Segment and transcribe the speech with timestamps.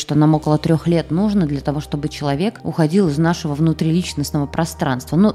[0.00, 5.16] что нам около трех лет нужно для того, чтобы человек уходил из нашего внутриличностного пространства.
[5.16, 5.34] Ну,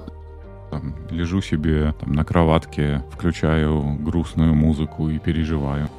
[0.72, 5.90] там, лежу себе там, на кроватке, включаю грустную музыку и переживаю.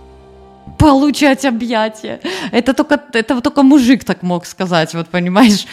[0.79, 2.21] Получать объятия.
[2.51, 5.67] Это только, это только мужик так мог сказать, вот понимаешь?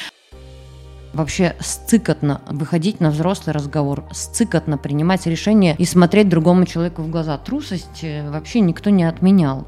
[1.13, 7.37] Вообще сцикотно выходить на взрослый разговор, сцикотно принимать решение и смотреть другому человеку в глаза.
[7.37, 9.67] Трусость э, вообще никто не отменял.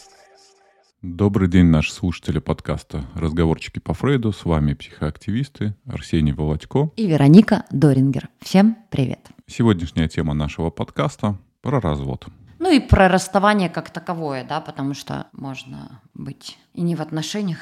[1.01, 4.31] Добрый день, наши слушатели подкаста «Разговорчики по Фрейду».
[4.31, 8.29] С вами психоактивисты Арсений Володько и Вероника Дорингер.
[8.39, 9.31] Всем привет.
[9.47, 12.27] Сегодняшняя тема нашего подкаста– про развод.
[12.59, 17.57] Ну и про расставание как таковое, да, потому что можно быть и не в отношениях.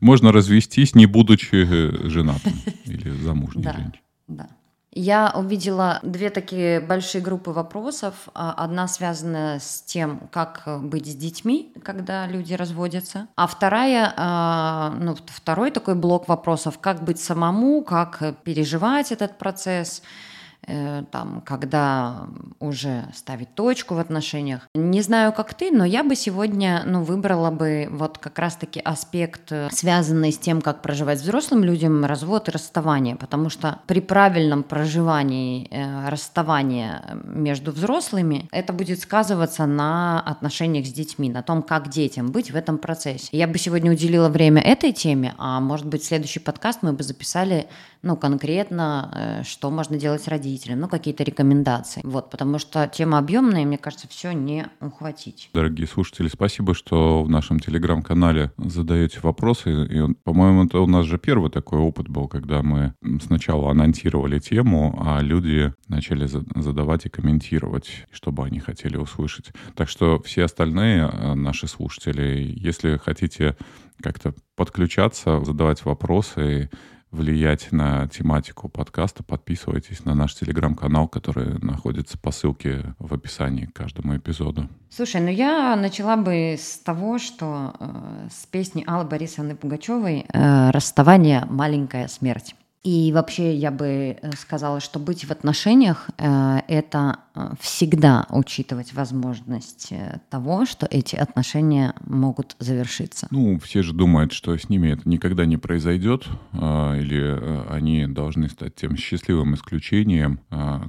[0.00, 2.52] Можно развестись, не будучи э, женатым
[2.84, 4.02] или замужней женщиной.
[4.28, 4.50] Да.
[4.98, 8.14] Я увидела две такие большие группы вопросов.
[8.32, 13.26] А, одна связана с тем, как быть с детьми, когда люди разводятся.
[13.36, 20.02] А вторая, а, ну, второй такой блок вопросов, как быть самому, как переживать этот процесс–
[20.12, 20.35] Э,
[20.66, 22.26] там, когда
[22.58, 24.68] уже ставить точку в отношениях.
[24.74, 29.52] Не знаю, как ты, но я бы сегодня, ну, выбрала бы вот как раз-таки аспект,
[29.52, 34.62] э, связанный с тем, как проживать взрослым людям развод и расставание, потому что при правильном
[34.62, 41.88] проживании э, расставания между взрослыми это будет сказываться на отношениях с детьми, на том, как
[41.88, 43.28] детям быть в этом процессе.
[43.32, 47.66] Я бы сегодня уделила время этой теме, а может быть, следующий подкаст мы бы записали
[48.06, 52.00] ну, конкретно, э, что можно делать родителям, ну, какие-то рекомендации.
[52.04, 55.50] Вот, потому что тема объемная, мне кажется, все не ухватить.
[55.52, 59.86] Дорогие слушатели, спасибо, что в нашем телеграм-канале задаете вопросы.
[59.86, 64.98] И, по-моему, это у нас же первый такой опыт был, когда мы сначала анонсировали тему,
[65.04, 69.50] а люди начали задавать и комментировать, что бы они хотели услышать.
[69.74, 73.56] Так что все остальные э, наши слушатели, если хотите
[74.00, 76.70] как-то подключаться, задавать вопросы
[77.10, 83.72] влиять на тематику подкаста, подписывайтесь на наш телеграм-канал, который находится по ссылке в описании к
[83.72, 84.68] каждому эпизоду.
[84.90, 90.70] Слушай, ну я начала бы с того, что э, с песни Аллы Борисовны Пугачевой э,
[90.70, 91.46] «Расставание.
[91.48, 92.54] Маленькая смерть».
[92.86, 98.92] И вообще я бы э, сказала, что быть в отношениях э,– это э, всегда учитывать
[98.92, 99.92] возможность
[100.30, 103.26] того, что эти отношения могут завершиться.
[103.32, 108.76] Ну, все же думают, что с ними это никогда не произойдет, или они должны стать
[108.76, 110.40] тем счастливым исключением,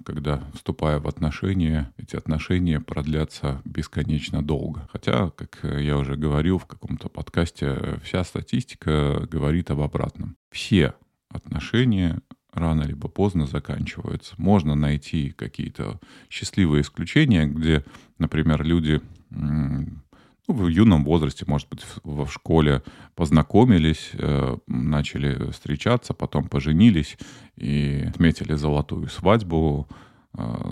[0.06, 4.88] когда, вступая в отношения, эти отношения продлятся бесконечно долго.
[4.92, 10.36] Хотя, как я уже говорил в каком-то подкасте, вся статистика говорит об обратном.
[10.52, 10.94] Все
[11.38, 12.20] отношения
[12.52, 14.36] рано либо поздно заканчиваются.
[14.38, 16.00] Можно найти какие-то
[16.30, 17.86] счастливые исключения, где,
[18.18, 22.82] например, люди ну, в юном возрасте, может быть, в, школе
[23.16, 27.18] познакомились, э, начали встречаться, потом поженились
[27.58, 29.88] и отметили золотую свадьбу,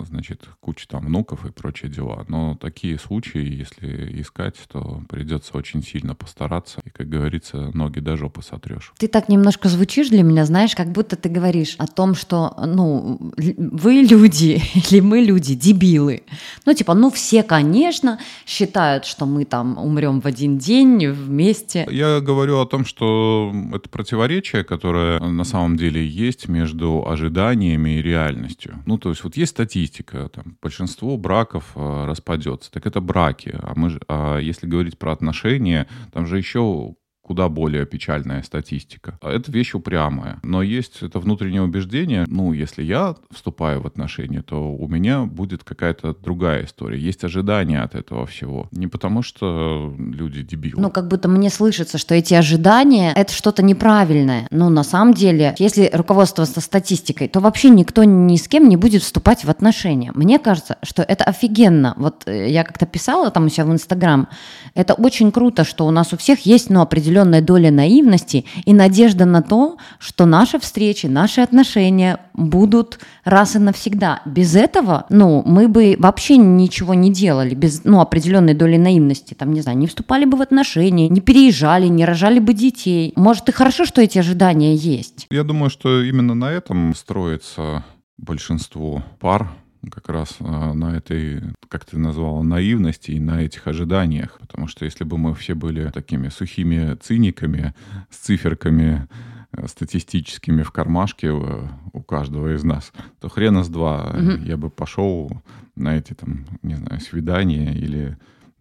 [0.08, 2.24] значит, куча там внуков и прочие дела.
[2.28, 6.80] Но такие случаи, если искать, то придется очень сильно постараться.
[6.84, 8.92] И, как говорится, ноги до жопы сотрешь.
[8.98, 13.32] Ты так немножко звучишь для меня, знаешь, как будто ты говоришь о том, что, ну,
[13.36, 16.22] вы люди или мы люди, дебилы.
[16.64, 21.86] Ну, типа, ну, все, конечно, считают, что мы там умрем в один день вместе.
[21.90, 28.02] Я говорю о том, что это противоречие, которое на самом деле есть между ожиданиями и
[28.02, 28.82] реальностью.
[28.86, 32.70] Ну, то есть вот есть статистика, там, большинство браков э, распадется.
[32.70, 33.58] Так это браки.
[33.58, 36.94] А, мы, а если говорить про отношения, там же еще
[37.26, 39.18] куда более печальная статистика.
[39.20, 40.38] А это вещь упрямая.
[40.44, 45.64] Но есть это внутреннее убеждение, ну, если я вступаю в отношения, то у меня будет
[45.64, 47.00] какая-то другая история.
[47.00, 48.68] Есть ожидания от этого всего.
[48.70, 50.80] Не потому, что люди дебилы.
[50.80, 54.46] Ну, как будто мне слышится, что эти ожидания— это что-то неправильное.
[54.52, 59.02] Но на самом деле, если руководствоваться статистикой, то вообще никто ни с кем не будет
[59.02, 60.12] вступать в отношения.
[60.14, 61.94] Мне кажется, что это офигенно.
[61.96, 64.28] Вот э, я как-то писала там у себя в Инстаграм,
[64.74, 68.74] это очень круто, что у нас у всех есть, ну, определенные определенная доля наивности и
[68.74, 74.20] надежда на то, что наши встречи, наши отношения будут раз и навсегда.
[74.26, 79.34] Без этого, ну, мы бы вообще ничего не делали, без, ну, определенной доли наивности.
[79.34, 83.12] Там, не знаю, не вступали бы в отношения, не переезжали, не рожали бы детей.
[83.16, 85.26] Может, и хорошо, что эти ожидания есть.
[85.30, 87.84] Я думаю, что именно на этом строится
[88.18, 89.50] большинство пар
[89.90, 94.38] как раз а, на этой, как ты назвала, наивности и на этих ожиданиях.
[94.40, 97.74] Потому что если бы мы все были такими сухими циниками
[98.10, 99.08] с циферками
[99.52, 104.42] э, статистическими в кармашке э, у каждого из нас, то хрена с два угу.
[104.44, 105.30] я бы пошел
[105.76, 108.16] на эти там, не знаю, свидания или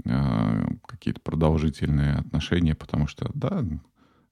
[0.05, 3.63] э, какие-то продолжительные отношения, потому что, да,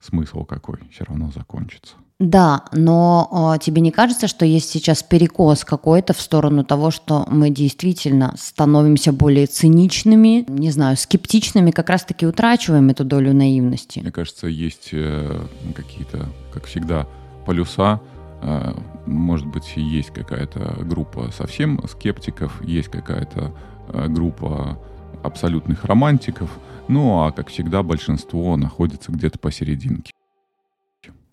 [0.04, 1.94] смысл какой, все равно закончится.
[2.20, 7.26] Да, но э, тебе не кажется, что есть сейчас перекос какой-то в сторону того, что
[7.28, 13.98] мы действительно становимся более циничными, не знаю, скептичными, как раз-таки утрачиваем эту долю наивности?
[13.98, 15.40] Мне кажется, есть э,
[15.74, 17.08] какие-то, как всегда,
[17.46, 18.00] полюса.
[18.42, 18.74] Э,
[19.06, 23.52] может быть, есть какая-то группа совсем скептиков, есть какая-то
[23.88, 24.78] э, группа
[25.24, 26.48] абсолютных романтиков,
[26.88, 30.12] ну а, как всегда, большинство находится где-то посерединке.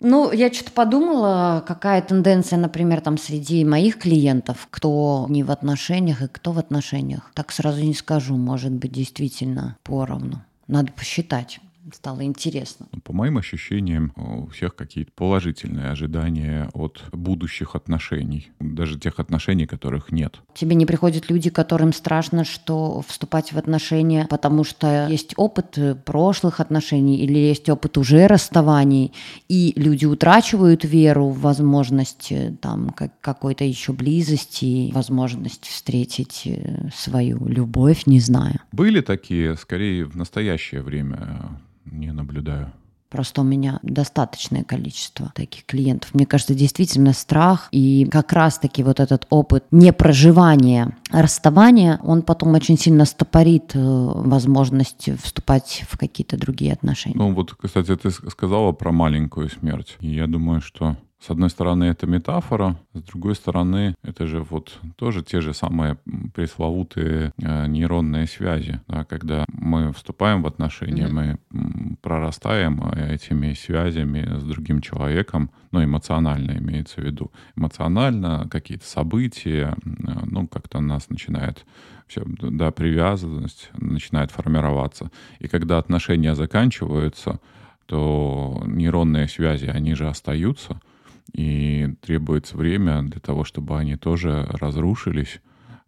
[0.04, 6.22] Ну, я что-то подумала, какая тенденция, например, там среди моих клиентов, кто не в отношениях
[6.22, 7.30] и кто в отношениях.
[7.34, 10.42] Так сразу не скажу, может быть, действительно поровну.
[10.66, 11.60] Надо посчитать
[11.92, 12.86] стало интересно.
[12.92, 19.66] Ну, по моим ощущениям, у всех какие-то положительные ожидания от будущих отношений, даже тех отношений,
[19.66, 20.40] которых нет.
[20.54, 26.60] Тебе не приходят люди, которым страшно, что вступать в отношения, потому что есть опыт прошлых
[26.60, 29.12] отношений или есть опыт уже расставаний,
[29.48, 37.46] и люди утрачивают веру в возможность э, там какой-то еще близости, возможность встретить э, свою
[37.46, 38.60] любовь, не знаю.
[38.72, 42.72] Были такие, скорее, в настоящее время не наблюдаю.
[43.12, 46.14] Просто у меня достаточное количество таких клиентов.
[46.14, 52.78] Мне кажется, действительно страх и как раз-таки вот этот опыт непроживания расставания, он потом очень
[52.78, 57.16] сильно стопорит э, возможность вступать в какие-то другие отношения.
[57.18, 59.98] Ну вот, кстати, ты сказала про маленькую смерть.
[60.00, 64.80] И я думаю, что с одной стороны, это метафора, с другой стороны, это же вот
[64.96, 65.96] тоже те же самые
[66.34, 68.80] пресловутые э, нейронные связи.
[68.88, 71.38] Да, когда мы вступаем в отношения, mm-hmm.
[71.50, 77.30] мы прорастаем э, этими связями с другим человеком, ну, эмоционально имеется в виду.
[77.54, 81.64] Эмоционально какие-то события, ну, как-то нас начинает
[82.08, 85.12] все, да, привязанность начинает формироваться.
[85.38, 87.38] И когда отношения заканчиваются,
[87.86, 90.80] то нейронные связи, они же остаются—
[91.32, 95.40] и требуется время для того, чтобы они тоже разрушились,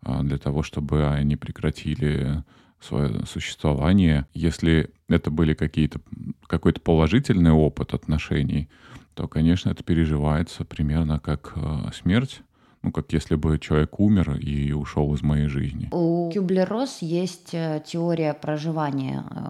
[0.02, 2.42] а, для того, чтобы они прекратили
[2.80, 4.26] свое существование.
[4.34, 6.00] Если это были какие-то
[6.46, 8.68] какой-то положительный опыт отношений,
[9.14, 12.42] то, конечно, это переживается примерно как а, смерть
[12.84, 15.88] ну, как если бы человек умер и ушел из моей жизни.
[15.90, 19.40] У Кюблер-Росс есть э, теория проживания э,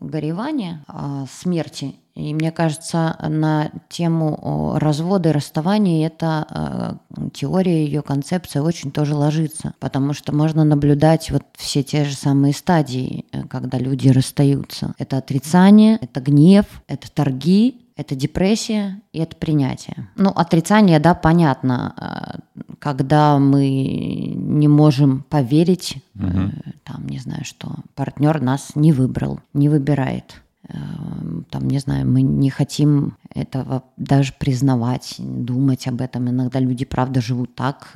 [0.00, 1.94] горевания, э, смерти.
[2.18, 6.98] И мне кажется, на тему развода и расставания эта
[7.32, 12.54] теория, ее концепция очень тоже ложится, потому что можно наблюдать вот все те же самые
[12.54, 14.94] стадии, когда люди расстаются.
[14.98, 20.08] Это отрицание, это гнев, это торги, это депрессия и это принятие.
[20.16, 23.68] Ну, отрицание, да, понятно, э, когда мы
[24.34, 26.52] не можем поверить, угу.
[26.84, 30.42] там, не знаю, что партнер нас не выбрал, не выбирает.
[30.68, 30.74] Э,
[31.50, 36.28] там, не знаю, мы не хотим этого даже признавать, думать об этом.
[36.28, 37.92] Иногда люди, правда, живут так,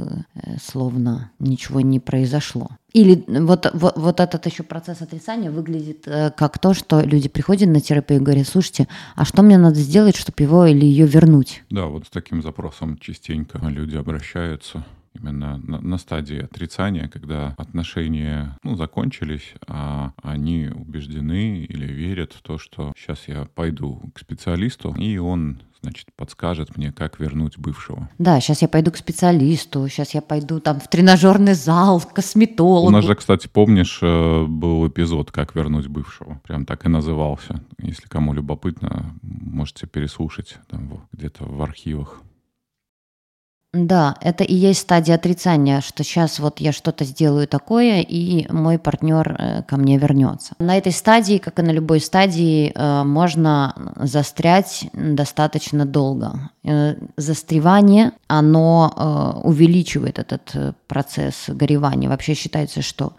[0.60, 2.70] словно ничего не произошло.
[2.92, 7.68] Или вот, вот, вот этот еще процесс отрицания выглядит э, как то, что люди приходят
[7.68, 11.62] на терапию и говорят, слушайте, а что мне надо сделать, чтобы его или ее вернуть?
[11.70, 18.57] Да, вот с таким запросом частенько люди обращаются именно на, на стадии отрицания, когда отношения
[18.62, 24.95] ну, закончились, а они убеждены или верят в то, что сейчас я пойду к специалисту,
[24.95, 28.09] и он значит, подскажет мне, как вернуть бывшего.
[28.19, 32.87] Да, сейчас я пойду к специалисту, сейчас я пойду там в тренажерный зал, к косметологу.
[32.87, 36.40] У нас же, кстати, помнишь, э, был эпизод «Как вернуть бывшего».
[36.47, 37.62] Прям так и назывался.
[37.78, 42.23] Если кому любопытно, можете переслушать там где-то в архивах.
[43.75, 48.79] Да, это и есть стадия отрицания, что сейчас вот я что-то сделаю такое, и мой
[48.79, 50.55] партнер э, ко мне вернется.
[50.59, 56.50] На этой стадии, как и на любой стадии, э, можно застрять достаточно долго.
[56.64, 62.11] Э, застревание, оно увеличивает этот процесс горевания.
[62.11, 63.14] Вообще считается, что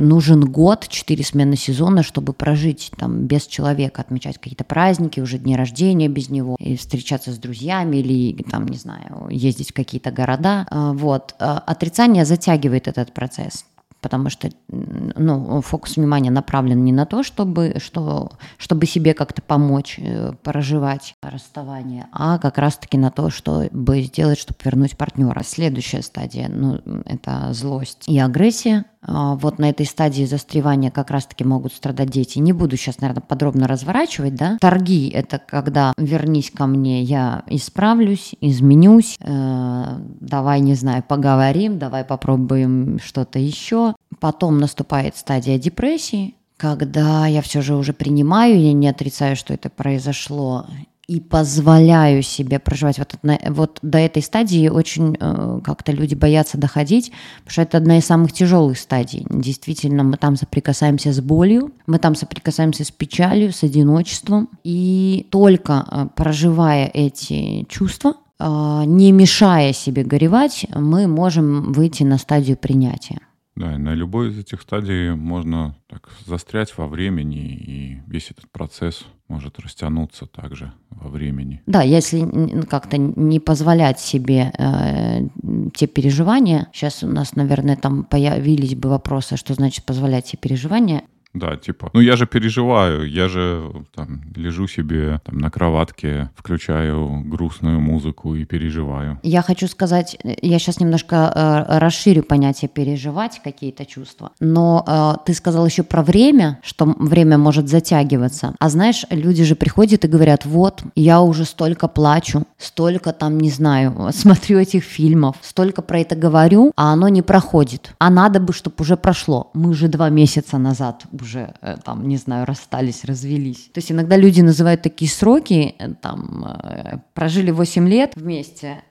[0.00, 5.56] нужен год, четыре смены сезона, чтобы прожить там без человека, отмечать какие-то праздники, уже дни
[5.56, 10.66] рождения без него, и встречаться с друзьями или там, не знаю, ездить в какие-то города.
[10.70, 11.34] Э, вот.
[11.38, 13.64] Э, отрицание затягивает этот процесс
[14.02, 19.98] потому что ну, фокус внимания направлен не на то, чтобы, что, чтобы себе как-то помочь
[19.98, 25.42] э, проживать расставание, а как раз-таки на то, чтобы сделать, чтобы вернуть партнера.
[25.44, 28.84] Следующая стадия, ну, это злость и агрессия.
[29.04, 32.38] А, вот на этой стадии застревания как раз-таки могут страдать дети.
[32.38, 34.58] Не буду сейчас, наверное, подробно разворачивать, да.
[34.60, 39.84] Торги– это когда вернись ко мне, я исправлюсь, изменюсь, э,
[40.20, 43.94] давай, не знаю, поговорим, давай попробуем что-то еще.
[44.20, 49.68] Потом наступает стадия депрессии, когда я все же уже принимаю, я не отрицаю, что это
[49.68, 50.66] произошло,
[51.08, 53.14] и позволяю себе проживать вот,
[53.48, 58.04] вот до этой стадии очень э, как-то люди боятся доходить, потому что это одна из
[58.04, 59.26] самых тяжелых стадий.
[59.28, 65.86] Действительно, мы там соприкасаемся с болью, мы там соприкасаемся с печалью, с одиночеством, и только
[65.90, 73.18] э, проживая эти чувства, э, не мешая себе горевать, мы можем выйти на стадию принятия.
[73.54, 78.50] Да, и на любой из этих стадий можно так застрять во времени, и весь этот
[78.50, 81.62] процесс может растянуться также во времени.
[81.66, 85.28] Да, если как-то не позволять себе э,
[85.74, 91.02] те переживания, сейчас у нас, наверное, там появились бы вопросы, что значит позволять себе переживания.
[91.34, 97.22] Да, типа, ну я же переживаю, я же там лежу себе там на кроватке, включаю
[97.24, 99.18] грустную музыку и переживаю.
[99.22, 105.32] Я хочу сказать, я сейчас немножко э, расширю понятие переживать какие-то чувства, но э, ты
[105.32, 108.54] сказал еще про время, что время может затягиваться.
[108.58, 113.50] А знаешь, люди же приходят и говорят, вот, я уже столько плачу, столько там, не
[113.50, 117.94] знаю, смотрю этих фильмов, столько про это говорю, а оно не проходит.
[117.98, 119.50] А надо бы, чтобы уже прошло.
[119.54, 123.70] Мы же два месяца назад уже, э, там, не знаю, расстались, развелись.
[123.72, 128.82] То есть иногда люди называют такие сроки, э, там, э, прожили 8 лет вместе,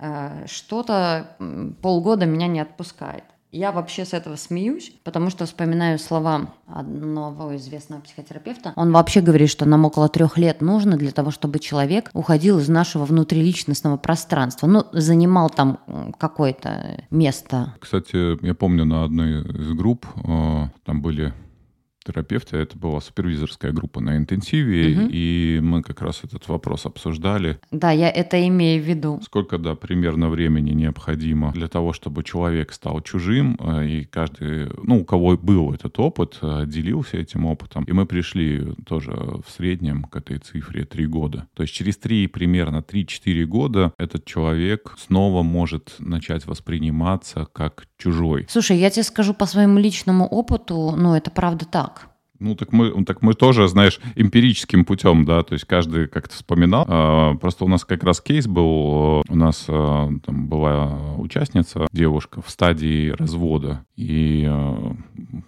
[0.46, 1.36] что-то
[1.82, 3.24] полгода меня не отпускает.
[3.52, 8.72] Я вообще с этого смеюсь, потому что вспоминаю слова одного известного психотерапевта.
[8.78, 12.70] Он вообще говорит, что нам около трех лет нужно для того, чтобы человек уходил из
[12.70, 14.68] нашего внутриличностного пространства.
[14.68, 15.80] Ну, занимал там
[16.18, 17.76] какое-то место.
[17.80, 20.06] Кстати, я помню на одной из групп,
[20.86, 21.34] там были
[22.04, 22.58] терапевта.
[22.58, 25.10] Это была супервизорская группа на интенсиве, угу.
[25.12, 27.60] и мы как раз этот вопрос обсуждали.
[27.72, 29.20] Да, я это имею в виду.
[29.24, 35.02] Сколько, да, примерно времени необходимо для того, чтобы человек стал чужим, э, и каждый, ну,
[35.02, 37.84] у кого был этот опыт, э, делился этим опытом.
[37.84, 41.48] И мы пришли тоже в среднем к этой цифре 3 года.
[41.54, 48.46] То есть через 3, примерно 3-4 года этот человек снова может начать восприниматься как чужой.
[48.50, 52.08] Слушай, я тебе скажу по своему личному опыту, ну, это правда так.
[52.42, 56.86] Ну, так мы, так мы тоже, знаешь, эмпирическим путем, да, то есть каждый как-то вспоминал.
[56.88, 62.42] А, просто у нас как раз кейс был, у нас а, там была участница, девушка
[62.42, 64.96] в стадии развода, и а,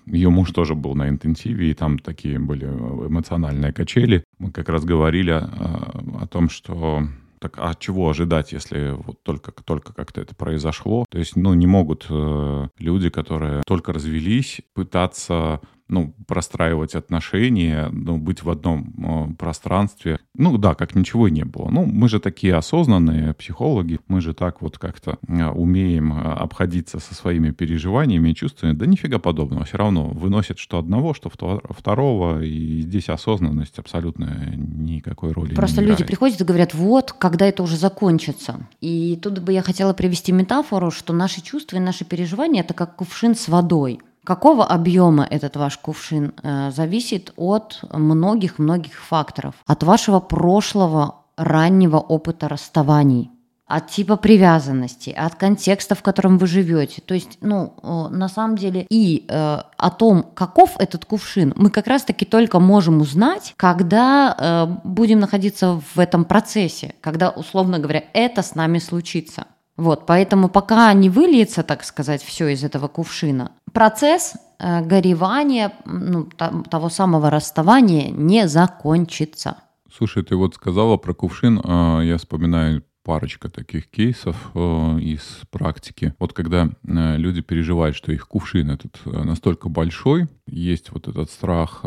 [0.06, 4.24] ее муж тоже был на интенсиве, и там такие были эмоциональные качели.
[4.38, 7.08] Мы как раз говорили о, о том, что
[7.44, 11.06] так а чего ожидать, если вот только, только как-то это произошло?
[11.10, 15.60] То есть, ну, не могут э, люди, которые только развелись, пытаться
[15.94, 20.20] ну, простраивать отношения, ну, быть в одном э, пространстве.
[20.36, 21.70] Ну да, как ничего не было.
[21.70, 27.00] Ну, мы же такие осознанные психологи, мы же так вот как-то э, умеем э, обходиться
[27.00, 28.74] со своими переживаниями и чувствами.
[28.74, 29.66] Да нифига подобного.
[29.66, 35.88] Все равно выносит что одного, что второго, и здесь осознанность абсолютно никакой роли Просто не
[35.88, 36.08] люди играет.
[36.08, 38.68] приходят и говорят, вот, когда это уже закончится.
[38.82, 42.96] И тут бы я хотела привести метафору, что наши чувства и наши переживания– это как
[42.96, 44.00] кувшин с водой.
[44.24, 49.56] Какого объема этот ваш кувшин э, зависит от многих-многих факторов.
[49.66, 53.32] От вашего прошлого раннего опыта расставаний,
[53.68, 57.02] от типа привязанности, от контекста, в котором вы живете.
[57.02, 61.70] То есть, ну, э, на самом деле, и э, о том, каков этот кувшин, мы
[61.70, 68.04] как раз-таки только можем узнать, когда э, будем находиться в этом процессе, когда, условно говоря,
[68.14, 69.48] это с нами случится.
[69.76, 76.26] Вот, поэтому пока не выльется, так сказать, все из этого кувшина, процесс э, горевания, ну,
[76.70, 79.58] того самого расставания не закончится.
[79.96, 86.14] Слушай, ты вот сказала про кувшин, а, я вспоминаю парочка таких кейсов э, из практики.
[86.20, 91.84] Вот когда э, люди переживают, что их кувшин этот настолько большой, есть вот этот страх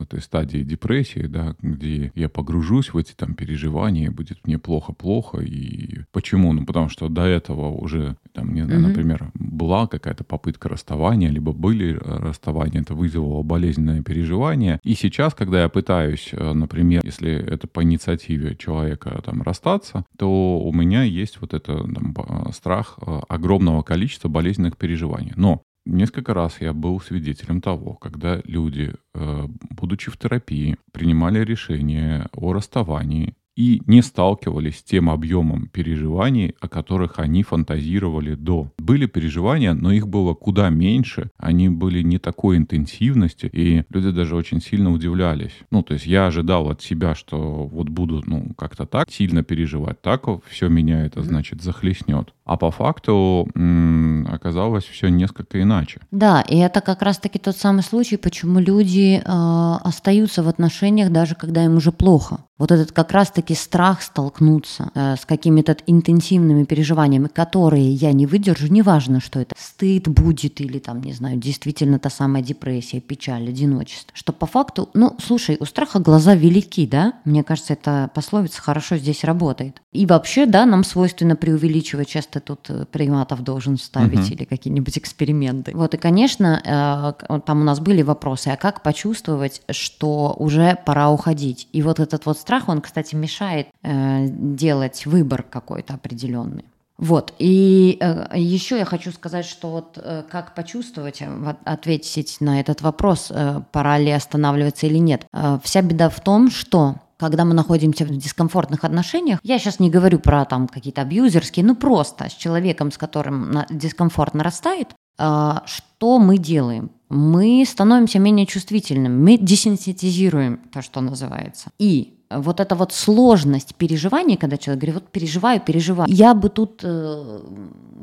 [0.00, 5.38] этой стадии депрессии, да, где я погружусь в эти там переживания, будет мне плохо-плохо.
[5.38, 6.52] И почему?
[6.52, 8.86] Ну, потому что до этого уже, там, не знаю, mm-hmm.
[8.88, 14.80] например, была какая-то попытка расставания, либо были расставания, это вызвало болезненное переживание.
[14.82, 20.60] И сейчас, когда я пытаюсь, э, например, если это по инициативе человека там расстаться, то
[20.60, 22.14] у меня есть вот это там,
[22.52, 25.32] страх э, огромного количества болезненных переживаний.
[25.36, 32.28] Но несколько раз я был свидетелем того, когда люди, э, будучи в терапии, принимали решение
[32.32, 38.70] о расставании и не сталкивались с тем объемом переживаний, о которых они фантазировали до.
[38.78, 44.34] Были переживания, но их было куда меньше, они были не такой интенсивности, и люди даже
[44.34, 45.52] очень сильно удивлялись.
[45.70, 50.00] Ну, то есть я ожидал от себя, что вот буду, ну, как-то так сильно переживать,
[50.00, 52.32] так все меня это, значит, захлестнет.
[52.46, 56.00] А по факту м- оказалось все несколько иначе.
[56.10, 61.34] Да, и это как раз-таки тот самый случай, почему люди э, остаются в отношениях, даже
[61.34, 62.38] когда им уже плохо.
[62.58, 68.66] Вот этот как раз-таки страх столкнуться э, с какими-то интенсивными переживаниями, которые я не выдержу,
[68.68, 74.12] неважно, что это, стыд будет или там, не знаю, действительно та самая депрессия, печаль, одиночество.
[74.14, 77.14] Что по факту, ну, слушай, у страха глаза велики, да?
[77.24, 79.80] Мне кажется, эта пословица хорошо здесь работает.
[79.92, 84.34] И вообще, да, нам свойственно преувеличивать часто тут э, приматов должен вставить угу.
[84.34, 85.72] или какие-нибудь эксперименты.
[85.74, 91.10] Вот, и, конечно, э, там у нас были вопросы, а как почувствовать, что уже пора
[91.10, 91.68] уходить?
[91.72, 96.64] И вот этот вот страх, он, кстати, мешает э, делать выбор какой-то определенный.
[96.98, 97.32] Вот.
[97.38, 102.82] И э, еще я хочу сказать, что вот э, как почувствовать, э, ответить на этот
[102.82, 105.26] вопрос, э, пора ли останавливаться или нет.
[105.32, 109.90] Э, вся беда в том, что когда мы находимся в дискомфортных отношениях, я сейчас не
[109.90, 116.18] говорю про там какие-то абьюзерские, ну просто с человеком, с которым дискомфорт нарастает, а, что
[116.18, 116.90] мы делаем?
[117.10, 121.70] Мы становимся менее чувствительными, мы десенситизируем то, что называется.
[121.78, 126.10] И вот эта вот сложность переживаний, когда человек говорит, вот переживаю, переживаю.
[126.10, 127.40] Я бы тут э,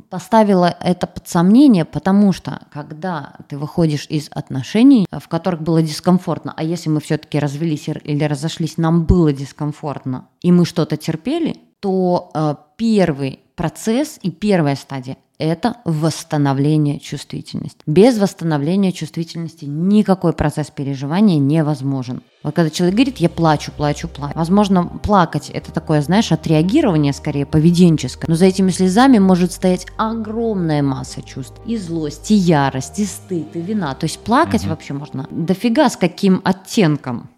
[0.09, 6.53] поставила это под сомнение, потому что когда ты выходишь из отношений, в которых было дискомфортно,
[6.55, 12.31] а если мы все-таки развелись или разошлись, нам было дискомфортно, и мы что-то терпели, то
[12.33, 17.79] э, первый процесс и первая стадия это восстановление чувствительности.
[17.85, 22.21] Без восстановления чувствительности никакой процесс переживания невозможен.
[22.43, 24.33] Вот когда человек говорит, я плачу, плачу, плачу.
[24.35, 28.29] Возможно, плакать это такое, знаешь, отреагирование скорее поведенческое.
[28.29, 31.55] Но за этими слезами может стоять огромная масса чувств.
[31.65, 33.93] И злость, и ярость, и стыд, и вина.
[33.95, 34.71] То есть плакать угу.
[34.71, 37.29] вообще можно дофига с каким оттенком.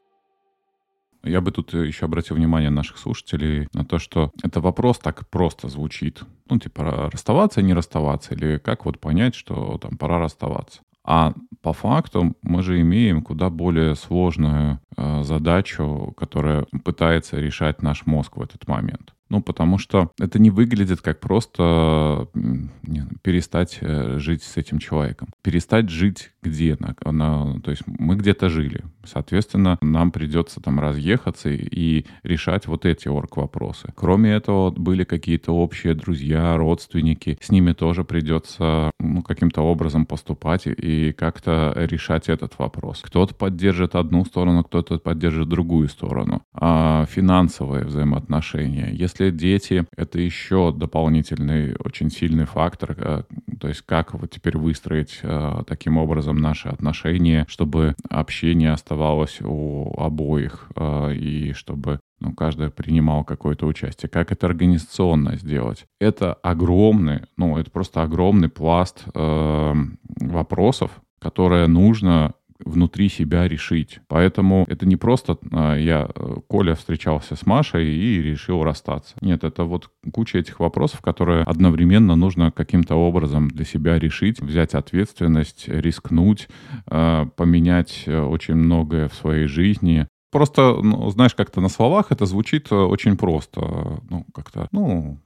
[1.23, 5.67] Я бы тут еще обратил внимание наших слушателей на то, что это вопрос так просто
[5.67, 6.23] звучит.
[6.49, 10.81] Ну, типа, расставаться, не расставаться, или как вот понять, что там пора расставаться.
[11.03, 18.05] А по факту мы же имеем куда более сложную э, задачу, которая пытается решать наш
[18.05, 19.13] мозг в этот момент.
[19.29, 25.29] Ну, потому что это не выглядит как просто не, перестать э, жить с этим человеком.
[25.43, 26.77] Перестать жить где?
[26.79, 28.83] На, на, то есть мы где-то жили.
[29.03, 33.91] Соответственно, нам придется там разъехаться и решать вот эти орг-вопросы.
[33.95, 37.37] Кроме этого, были какие-то общие друзья, родственники.
[37.41, 43.01] С ними тоже придется ну, каким-то образом поступать и как-то решать этот вопрос.
[43.03, 46.41] Кто-то поддержит одну сторону, кто-то поддержит другую сторону.
[46.53, 48.89] А финансовые взаимоотношения.
[48.91, 53.23] Если если дети— это еще дополнительный очень сильный фактор, э,
[53.59, 59.93] то есть как вот теперь выстроить э, таким образом наши отношения, чтобы общение оставалось у
[59.97, 64.09] обоих э, и чтобы ну, каждый принимал какое-то участие.
[64.09, 65.85] Как это организационно сделать?
[65.99, 69.73] Это огромный, ну, это просто огромный пласт э,
[70.19, 73.99] вопросов, которые нужно внутри себя решить.
[74.07, 79.15] Поэтому это не просто а, я, э, Коля, встречался с Машей и решил расстаться.
[79.21, 84.73] Нет, это вот куча этих вопросов, которые одновременно нужно каким-то образом для себя решить, взять
[84.73, 86.49] ответственность, рискнуть,
[86.85, 92.27] а, поменять э, очень многое в своей жизни, Просто, ну, знаешь, как-то на словах это
[92.27, 93.99] звучит э, очень просто.
[94.09, 95.19] Ну, как-то, ну,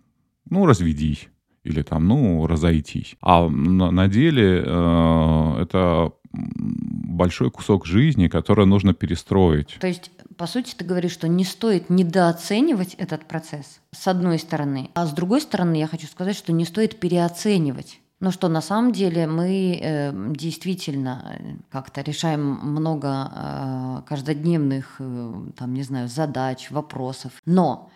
[0.49, 1.29] ну, разведись.
[1.63, 3.15] Или там, ну, разойтись.
[3.21, 9.77] А на, деле э, это большой кусок жизни, который нужно перестроить.
[9.79, 14.89] То есть, по сути, ты говоришь, что не стоит недооценивать этот процесс, с одной стороны.
[14.93, 17.99] А с другой стороны, я хочу сказать, что не стоит переоценивать.
[18.19, 25.33] Но что на самом деле мы э, действительно э, как-то решаем много э, каждодневных, э,
[25.57, 27.33] там, не знаю, задач, вопросов.
[27.45, 27.89] Но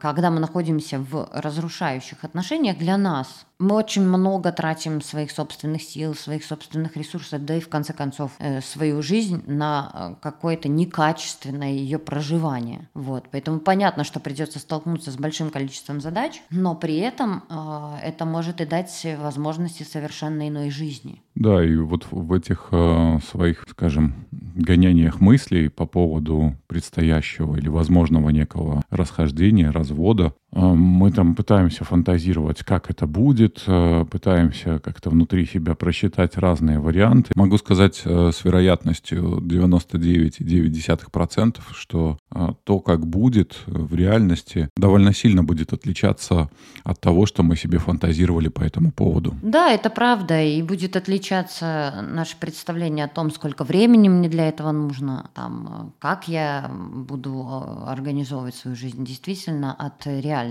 [0.00, 6.14] когда мы находимся в разрушающих отношениях, для нас мы очень много тратим своих собственных сил,
[6.14, 11.72] своих собственных ресурсов, да и в конце концов э, свою жизнь на э, какое-то некачественное
[11.72, 12.88] ее проживание.
[12.94, 13.24] Вот.
[13.30, 18.60] Поэтому понятно, что придется столкнуться с большим количеством задач, но при этом э, это может
[18.60, 21.22] и дать возможности совершенно иной жизни.
[21.34, 28.30] Да, и вот в этих э, своих, скажем, гоняниях мыслей по поводу предстоящего или возможного
[28.30, 36.36] некого расхождения, развода, мы там пытаемся фантазировать, как это будет, пытаемся как-то внутри себя просчитать
[36.36, 37.32] разные варианты.
[37.34, 42.18] Могу сказать с вероятностью 99,9%, что
[42.64, 46.50] то, как будет в реальности, довольно сильно будет отличаться
[46.84, 49.34] от того, что мы себе фантазировали по этому поводу.
[49.42, 54.72] Да, это правда, и будет отличаться наше представление о том, сколько времени мне для этого
[54.72, 60.43] нужно, там, как я буду э, организовывать свою жизнь действительно от реальности.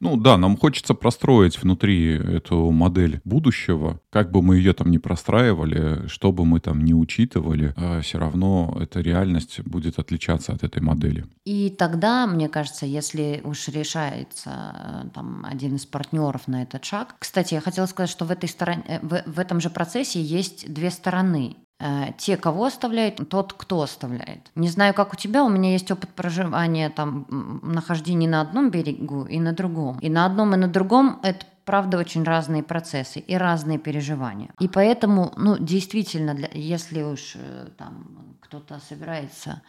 [0.00, 4.98] Ну да, нам хочется простроить внутри эту модель будущего, как бы мы ее там не
[4.98, 10.62] простраивали, что бы мы там не учитывали, а все равно эта реальность будет отличаться от
[10.62, 11.24] этой модели.
[11.44, 17.16] И тогда, мне кажется, если уж решается э, там один из партнеров на этот шаг.
[17.18, 20.72] Кстати, я хотела сказать, что в этой стороне, э, в, в этом же процессе есть
[20.72, 21.56] две стороны.
[21.82, 24.52] Э, те, кого оставляет, тот, кто оставляет.
[24.54, 27.26] Не знаю, как у тебя, у меня есть опыт проживания, там,
[27.62, 29.98] нахождения на одном берегу и на другом.
[29.98, 34.50] И на одном и на другом это правда очень разные процессы и разные переживания.
[34.60, 39.60] И поэтому, ну, действительно, для, если уж э, там кто-то собирается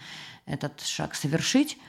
[0.45, 1.79] этот шаг совершить,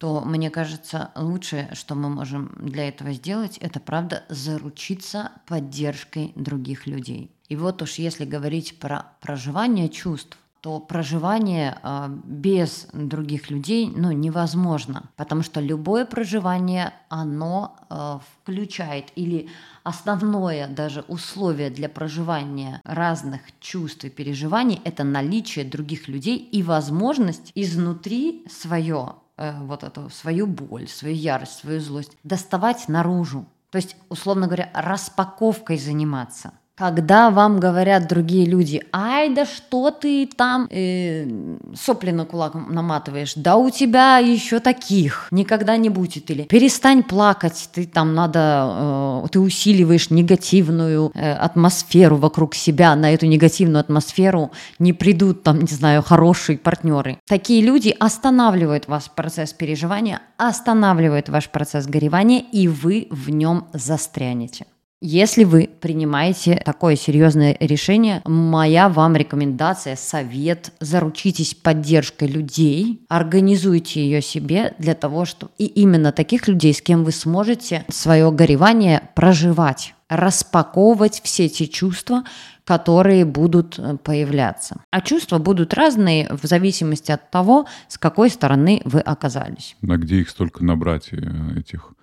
[0.00, 6.86] то, мне кажется, лучшее, что мы можем для этого сделать, это, правда, заручиться поддержкой других
[6.86, 7.30] людей.
[7.50, 14.10] И вот уж если говорить про проживание чувств, то проживание э, без других людей ну,
[14.12, 19.48] невозможно, потому что любое проживание, оно э, включает или
[19.82, 27.52] основное даже условие для проживания разных чувств и переживаний– это наличие других людей и возможность
[27.54, 33.46] изнутри свое, э, вот эту свою боль, свою ярость, свою злость доставать наружу.
[33.70, 40.26] То есть, условно говоря, распаковкой заниматься когда вам говорят другие люди, ай, да что ты
[40.26, 41.26] там э,
[41.74, 47.68] сопли на кулак наматываешь, да у тебя еще таких никогда не будет, или перестань плакать,
[47.74, 54.50] ты там надо, э, ты усиливаешь негативную э, атмосферу вокруг себя, на эту негативную атмосферу
[54.78, 57.18] не придут там, не знаю, хорошие партнеры.
[57.28, 64.64] Такие люди останавливают ваш процесс переживания, останавливают ваш процесс горевания, и вы в нем застрянете.
[65.02, 74.20] Если вы принимаете такое серьезное решение, моя вам рекомендация, совет, заручитесь поддержкой людей, организуйте ее
[74.20, 79.94] себе для того, чтобы и именно таких людей, с кем вы сможете свое горевание проживать,
[80.10, 82.24] распаковывать все те чувства,
[82.64, 84.82] которые будут э, появляться.
[84.90, 89.76] А чувства будут разные в зависимости от того, с какой стороны вы оказались.
[89.80, 91.94] На где их столько набрать, э, этих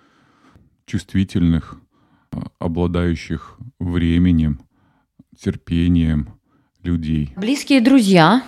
[0.84, 1.76] чувствительных,
[2.58, 4.60] обладающих временем,
[5.36, 6.34] терпением
[6.82, 7.32] людей.
[7.36, 8.42] Близкие друзья,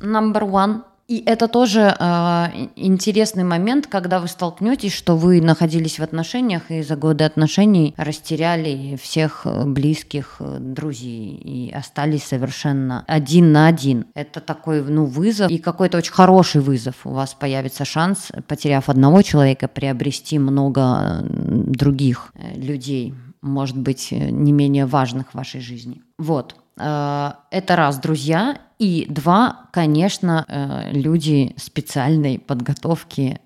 [0.00, 0.82] number one.
[1.06, 6.82] И это тоже э, интересный момент, когда вы столкнетесь, что вы находились в отношениях и
[6.82, 14.06] за годы отношений растеряли всех э, близких э, друзей и остались совершенно один на один.
[14.14, 16.94] Это такой ну, вызов и какой-то очень хороший вызов.
[17.04, 23.14] У вас появится шанс, потеряв одного человека, приобрести много других людей
[23.44, 26.02] может быть, э, не менее важных в вашей жизни.
[26.18, 26.56] Вот.
[26.78, 28.58] Э, это раз, друзья.
[28.78, 33.40] И два, конечно, э, люди специальной подготовки,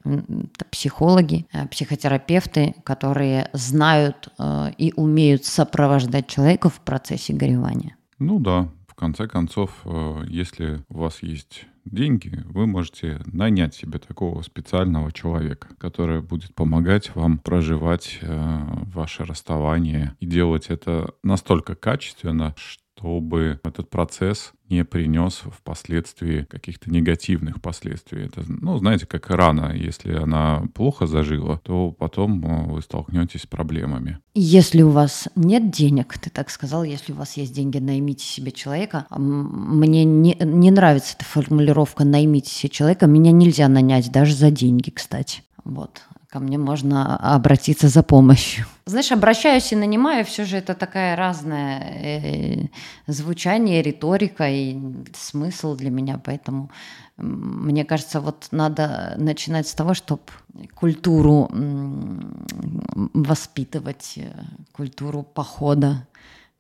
[0.71, 4.29] психологи, психотерапевты, которые знают
[4.79, 7.97] и умеют сопровождать человека в процессе горевания.
[8.19, 9.85] Ну да, в конце концов,
[10.27, 17.15] если у вас есть деньги, вы можете нанять себе такого специального человека, который будет помогать
[17.15, 18.61] вам проживать э,
[18.95, 26.91] ваше расставание и делать это настолько качественно, что чтобы этот процесс не принес впоследствии каких-то
[26.91, 28.27] негативных последствий.
[28.27, 29.73] Это, ну, знаете, как рана.
[29.75, 34.19] Если она плохо зажила, то потом э, вы столкнетесь с проблемами.
[34.35, 38.51] Если у вас нет денег, ты так сказал, если у вас есть деньги, наймите себе
[38.51, 39.07] человека.
[39.11, 43.07] Мне не, не нравится эта формулировка «наймите себе человека».
[43.07, 45.43] Меня нельзя нанять даже за деньги, кстати.
[45.65, 48.67] Вот ко мне можно обратиться за помощью.
[48.87, 52.67] Знаешь, обращаюсь и нанимаю, все же это такая разная э,
[53.07, 54.79] звучание, риторика и
[55.15, 56.71] смысл для меня, поэтому
[57.17, 60.23] мне кажется, вот надо начинать с того, чтобы
[60.75, 61.51] культуру
[63.15, 64.31] воспитывать, э,
[64.73, 66.07] культуру похода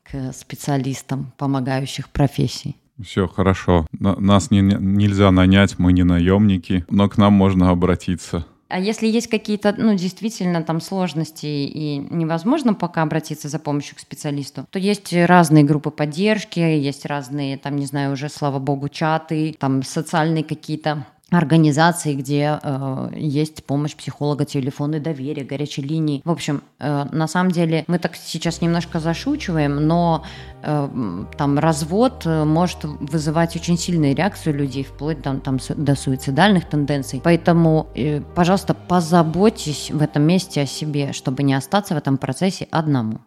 [0.02, 2.76] к специалистам, помогающих профессий.
[3.02, 3.87] Все хорошо.
[3.92, 8.46] Нас не, нельзя нанять, мы не наемники, но к нам можно обратиться.
[8.68, 14.00] А если есть какие-то, ну, действительно там сложности и невозможно пока обратиться за помощью к
[14.00, 19.57] специалисту, то есть разные группы поддержки, есть разные, там, не знаю, уже, слава богу, чаты,
[19.59, 26.22] там, социальные какие-то организаций, где э, есть помощь психолога, телефоны доверия, горячей линии.
[26.24, 30.24] В общем, э, на самом деле мы так сейчас немножко зашучиваем, но
[30.62, 36.68] э, там развод э, может вызывать очень сильные реакции людей, вплоть там, там, до суицидальных
[36.68, 37.20] тенденций.
[37.22, 42.68] Поэтому, э, пожалуйста, позаботьтесь в этом месте о себе, чтобы не остаться в этом процессе
[42.70, 43.18] одному.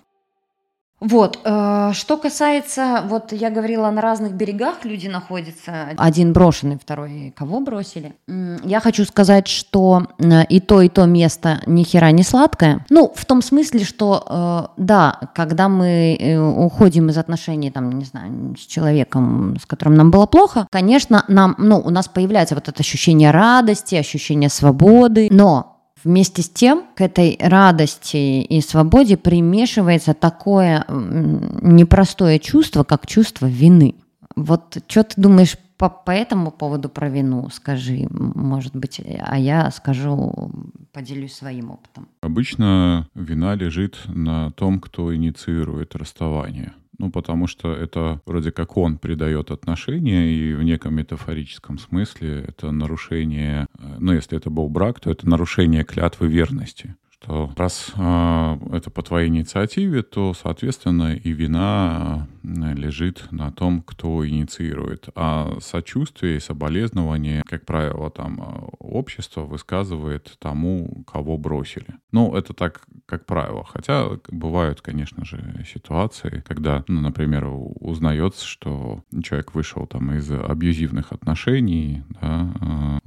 [1.01, 5.89] Вот, э, что касается, вот я говорила, на разных берегах люди находятся.
[5.97, 8.13] Один брошенный, второй кого бросили.
[8.63, 12.85] Я хочу сказать, что э, и то, и то место ни хера не сладкое.
[12.89, 18.55] Ну, в том смысле, что, э, да, когда мы уходим из отношений, там, не знаю,
[18.55, 22.79] с человеком, с которым нам было плохо, конечно, нам, ну, у нас появляется вот это
[22.79, 25.70] ощущение радости, ощущение свободы, но
[26.03, 33.95] Вместе с тем к этой радости и свободе примешивается такое непростое чувство, как чувство вины.
[34.35, 37.49] Вот что ты думаешь по, по этому поводу про вину?
[37.49, 40.51] Скажи, может быть, а я скажу,
[40.93, 42.07] поделюсь своим опытом.
[42.21, 46.73] Обычно вина лежит на том, кто инициирует расставание.
[47.01, 52.69] Ну, потому что это вроде как он придает отношения, и в неком метафорическом смысле это
[52.69, 58.57] нарушение, э, ну, если это был брак, то это нарушение клятвы верности что раз э,
[58.73, 65.10] это по твоей инициативе, то, соответственно, и вина э, лежит на том, кто инициирует.
[65.15, 71.95] А сочувствие и соболезнование, как правило, там э, общество высказывает тому, кого бросили.
[72.12, 73.63] Ну, это так, как правило.
[73.65, 81.12] Хотя бывают, конечно же, ситуации, когда, ну, например, узнается, что человек вышел там из абьюзивных
[81.12, 82.99] отношений, да,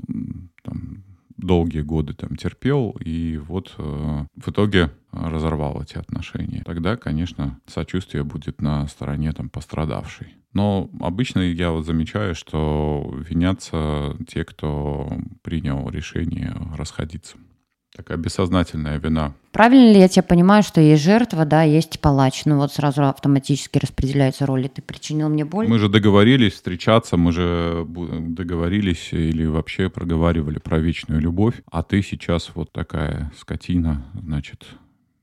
[0.62, 1.04] там,
[1.36, 6.62] долгие годы там терпел, и вот э, в итоге разорвал эти отношения.
[6.64, 10.34] Тогда, конечно, сочувствие будет на стороне там пострадавшей.
[10.52, 17.36] Но обычно я вот замечаю, что винятся те, кто принял решение расходиться.
[17.96, 19.34] Такая бессознательная вина.
[19.52, 22.44] Правильно ли я тебя понимаю, что есть жертва, да, есть палач?
[22.44, 24.66] Ну вот сразу автоматически распределяются роли.
[24.66, 25.68] Ты причинил мне боль?
[25.68, 32.02] Мы же договорились встречаться, мы же договорились или вообще проговаривали про вечную любовь, а ты
[32.02, 34.66] сейчас вот такая скотина, значит,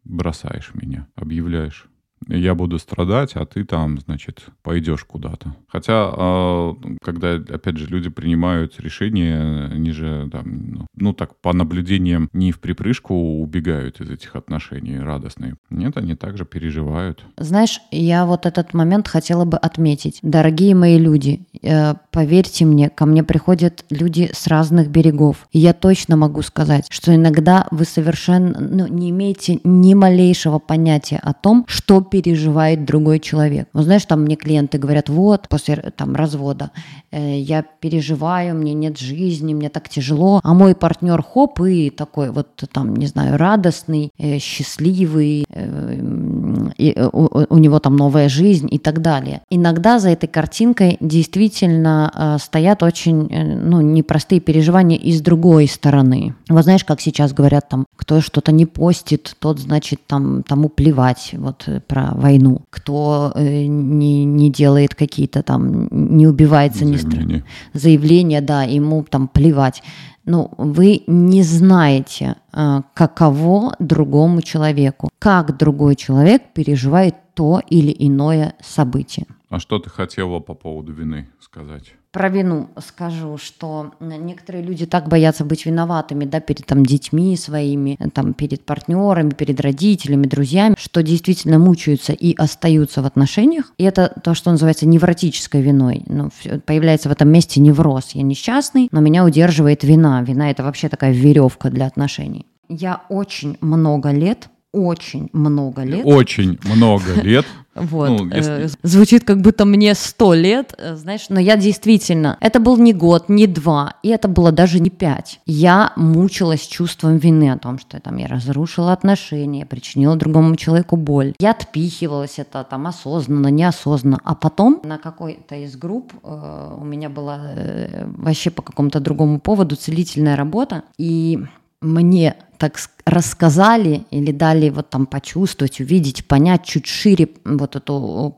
[0.06, 1.91] бросаешь меня, объявляешь
[2.28, 5.56] я буду страдать, а ты там, значит, пойдешь куда-то.
[5.68, 11.54] Хотя, а, когда, опять же, люди принимают решения, они же, там, ну, ну, так, по
[11.54, 15.56] наблюдениям, не в припрыжку убегают из этих отношений радостные.
[15.70, 17.24] Нет, они также переживают.
[17.38, 20.20] Знаешь, я вот этот момент хотела бы отметить.
[20.22, 25.48] Дорогие мои люди, э, поверьте мне, ко мне приходят люди с разных берегов.
[25.52, 31.20] И я точно могу сказать, что иногда вы совершенно ну, не имеете ни малейшего понятия
[31.22, 33.68] о том, что переживает другой человек.
[33.74, 36.72] Вот знаешь, там мне клиенты говорят, вот, после там развода
[37.12, 42.32] э, я переживаю, мне нет жизни, мне так тяжело, а мой партнер хоп и такой
[42.32, 48.68] вот там, не знаю, радостный, э, счастливый, э, и, у, у него там новая жизнь
[48.70, 49.42] и так далее.
[49.50, 55.68] Иногда за этой картинкой действительно э, стоят очень э, ну, непростые переживания и с другой
[55.68, 56.36] стороны.
[56.50, 61.36] Вот знаешь, как сейчас говорят там, кто что-то не постит, тот, значит, там, тому плевать.
[61.38, 67.44] Вот э, про про войну, кто э, не, не делает какие-то там, не убивается, заявления.
[67.74, 69.84] не заявления, да, ему там плевать.
[70.26, 78.54] Ну, вы не знаете, э, каково другому человеку, как другой человек переживает то или иное
[78.62, 79.26] событие.
[79.50, 81.94] А что ты хотела по поводу вины сказать?
[82.12, 87.98] Про вину скажу, что некоторые люди так боятся быть виноватыми, да, перед там детьми своими,
[88.14, 93.72] там, перед партнерами, перед родителями, друзьями, что действительно мучаются и остаются в отношениях.
[93.78, 96.04] И это то, что называется невротической виной.
[96.08, 96.30] Ну,
[96.66, 98.12] появляется в этом месте невроз.
[98.12, 100.22] Я несчастный, но меня удерживает вина.
[100.22, 102.46] Вина– это вообще такая веревка для отношений.
[102.68, 106.06] Я очень много лет очень много лет.
[106.06, 107.46] Очень много лет.
[107.76, 108.10] Вот.
[108.10, 108.66] Ну, если...
[108.66, 112.94] Э, звучит, как будто мне сто лет, э, знаешь, но я действительно, это был не
[112.94, 115.40] год, не два, и это было даже не пять.
[115.46, 121.34] Я мучилась чувством вины о том, что там, я разрушила отношения, причинила другому человеку боль.
[121.40, 124.20] Я отпихивалась это там осознанно, неосознанно.
[124.24, 129.40] А потом на какой-то из групп э, у меня была э, вообще по какому-то другому
[129.40, 131.40] поводу целительная работа, и
[131.82, 138.34] мне так рассказали или дали вот там почувствовать, увидеть, понять чуть шире вот это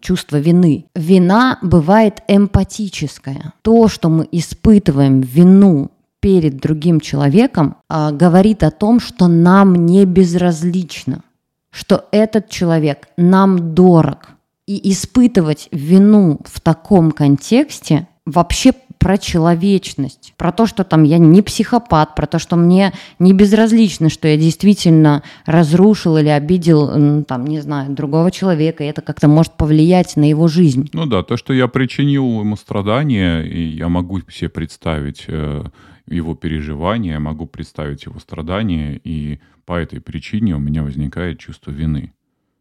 [0.00, 0.86] чувство вины.
[0.94, 3.52] Вина бывает эмпатическая.
[3.60, 10.04] То, что мы испытываем вину перед другим человеком, а, говорит о том, что нам не
[10.06, 11.22] безразлично,
[11.70, 14.28] что этот человек нам дорог.
[14.66, 21.40] И испытывать вину в таком контексте вообще про человечность, про то, что там я не
[21.40, 27.60] психопат, про то, что мне не безразлично, что я действительно разрушил или обидел, там, не
[27.60, 30.90] знаю, другого человека, и это как-то может повлиять на его жизнь.
[30.92, 35.64] Ну да, то, что я причинил ему страдания, и я могу себе представить э,
[36.06, 42.12] его переживания, могу представить его страдания, и по этой причине у меня возникает чувство вины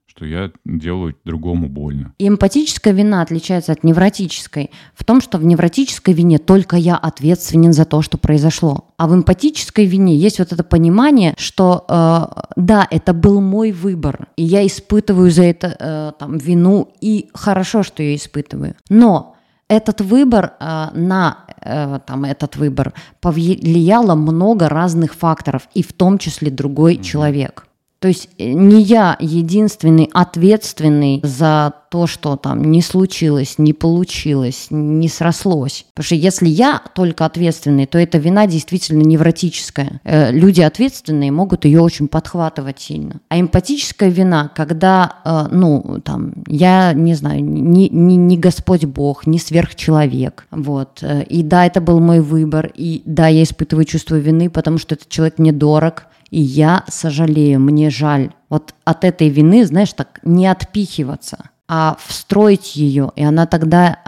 [0.10, 2.13] что я делаю другому больно.
[2.17, 7.74] И эмпатическая вина отличается от невротической в том, что в невротической вине только я ответственен
[7.74, 8.89] за то, что произошло.
[8.98, 14.28] А в эмпатической вине есть вот это понимание, что э, да, это был мой выбор,
[14.36, 18.76] и я испытываю за это э, там вину, и хорошо, что я испытываю.
[18.89, 19.36] Но
[19.67, 26.17] этот выбор э, на э, там этот выбор повлияло много разных факторов, и в том
[26.17, 27.04] числе другой mm-hmm.
[27.04, 27.68] человек.
[27.99, 34.67] То есть э, не я единственный ответственный за то, что там не случилось, не получилось,
[34.69, 35.85] не срослось.
[35.93, 39.99] Потому что если я только ответственный, то эта вина действительно невротическая.
[40.05, 43.19] Э, люди ответственные могут ее очень подхватывать сильно.
[43.27, 49.27] А эмпатическая вина, когда, э, ну, там, я не знаю, не, не, не Господь Бог,
[49.27, 51.03] не сверхчеловек, вот.
[51.27, 55.09] И да, это был мой выбор, и да, я испытываю чувство вины, потому что этот
[55.09, 58.32] человек мне дорог, и я сожалею, мне жаль.
[58.50, 64.00] Вот от этой вины, знаешь, так не отпихиваться, а встроить ее, и она тогда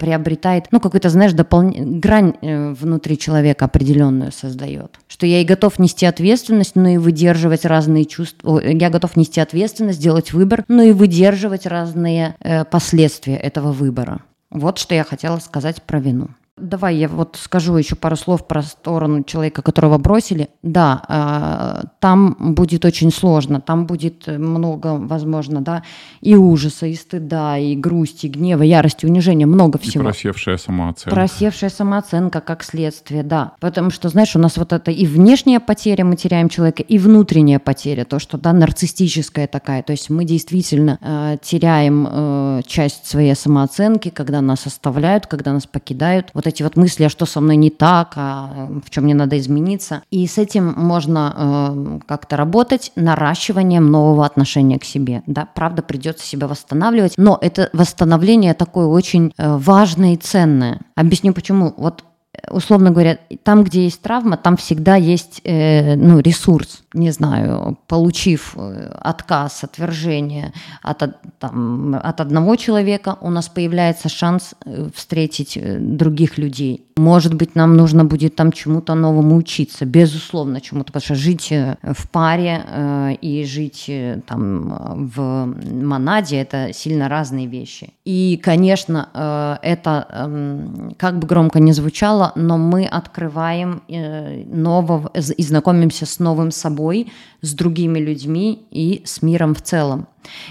[0.00, 1.70] приобретает, ну, какую-то, знаешь, допол...
[1.72, 4.98] грань э, внутри человека определенную создает.
[5.06, 8.60] Что я и готов нести ответственность, но и выдерживать разные чувства.
[8.60, 14.22] Я готов нести ответственность, делать выбор, но и выдерживать разные э, последствия этого выбора.
[14.50, 16.30] Вот что я хотела сказать про вину.
[16.60, 20.48] Давай я вот скажу еще пару слов про сторону человека, которого бросили.
[20.62, 25.82] Да, э, там будет очень сложно, там будет много, возможно, да,
[26.20, 30.02] и ужаса, и стыда, и грусти, и гнева, ярости, унижения, много всего.
[30.02, 31.10] И просевшая самооценка.
[31.10, 33.52] Просевшая самооценка как следствие, да.
[33.60, 37.58] Потому что, знаешь, у нас вот это и внешняя потеря, мы теряем человека, и внутренняя
[37.58, 39.82] потеря, то, что, да, нарциссическая такая.
[39.82, 45.66] То есть мы действительно э, теряем э, часть своей самооценки, когда нас оставляют, когда нас
[45.66, 46.30] покидают.
[46.34, 49.38] Вот эти вот мысли, а что со мной не так, а в чем мне надо
[49.38, 50.02] измениться.
[50.10, 55.22] И с этим можно э, как-то работать наращиванием нового отношения к себе.
[55.26, 60.80] Да, правда, придется себя восстанавливать, но это восстановление такое очень э, важное и ценное.
[60.94, 61.74] Объясню почему.
[61.76, 62.04] Вот
[62.50, 66.82] условно говоря, там, где есть травма, там всегда есть э, ну, ресурс.
[66.94, 71.02] Не знаю, получив э, отказ, отвержение от,
[71.38, 75.58] там, от одного человека, у нас появляется шанс э, встретить
[75.96, 76.84] других людей.
[76.96, 82.08] Может быть, нам нужно будет там чему-то новому учиться, безусловно, чему-то, потому что жить в
[82.10, 83.88] паре и жить
[84.26, 87.92] там в монаде– это сильно разные вещи.
[88.04, 95.42] И, конечно, это, э, как бы громко ни звучало, но мы открываем э, нового и
[95.42, 97.12] знакомимся с новым собой,
[97.42, 100.06] с другими людьми и с миром в целом.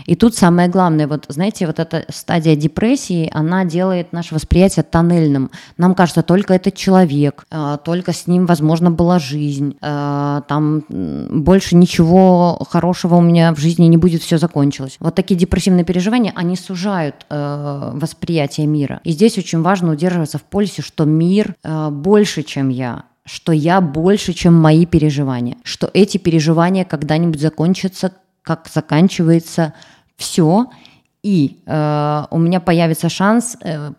[0.05, 5.51] И тут самое главное, вот знаете, вот эта стадия депрессии, она делает наше восприятие тоннельным.
[5.77, 11.75] Нам кажется, только этот человек, э, только с ним, возможно, была жизнь, э, там больше
[11.75, 14.97] ничего хорошего у меня в жизни не будет, все закончилось.
[14.99, 19.01] Вот такие депрессивные переживания, они сужают э, восприятие мира.
[19.03, 24.33] И здесь очень важно удерживаться в полюсе, что мир больше, чем я, что я больше,
[24.33, 28.13] чем мои переживания, что эти переживания когда-нибудь закончатся
[28.47, 29.73] как заканчивается
[30.15, 30.67] все,
[31.21, 33.91] и э, у меня появится шанс э,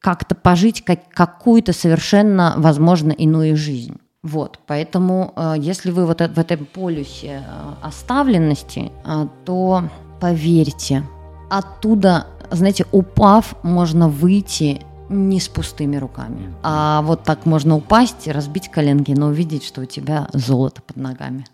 [0.00, 3.98] как-то пожить как, какую-то совершенно, возможно, иную жизнь.
[4.22, 9.84] Вот, поэтому, э, если вы вот в этом полюсе э, оставленности, э, то
[10.18, 11.04] поверьте,
[11.50, 16.54] оттуда, знаете, упав, можно выйти не с пустыми руками.
[16.62, 21.44] А вот так можно упасть, разбить коленки, но увидеть, что у тебя золото под ногами.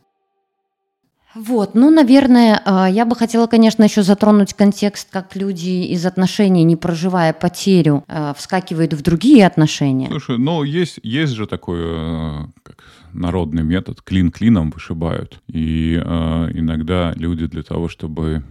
[1.34, 6.64] Вот, ну, наверное, а, я бы хотела, конечно, еще затронуть контекст, как люди из отношений,
[6.64, 10.08] не проживая потерю, а, вскакивают в другие отношения.
[10.08, 15.40] Слушай, ну, есть, есть же такой э, как народный метод, клин клином вышибают.
[15.48, 18.42] И э, иногда люди для того, чтобы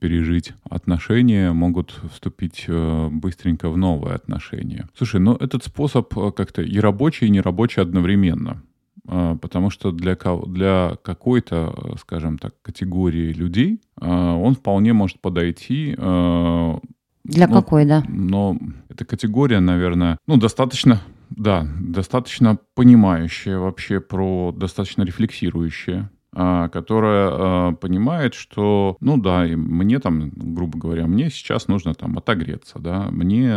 [0.00, 4.88] пережить отношения, могут вступить э, быстренько в новые отношения.
[4.96, 8.62] Слушай, ну этот способ как-то и рабочий, и нерабочий одновременно.
[9.08, 15.94] А, потому что для, для какой-то, скажем так, категории людей а, он вполне может подойти.
[15.98, 16.78] А,
[17.24, 18.04] для ну, какой, да?
[18.08, 18.56] Но
[18.88, 21.00] эта категория, наверное, ну, достаточно,
[21.30, 30.78] да, достаточно понимающая вообще про, достаточно рефлексирующая которая понимает, что, ну да, мне там, грубо
[30.78, 33.54] говоря, мне сейчас нужно там отогреться, да, мне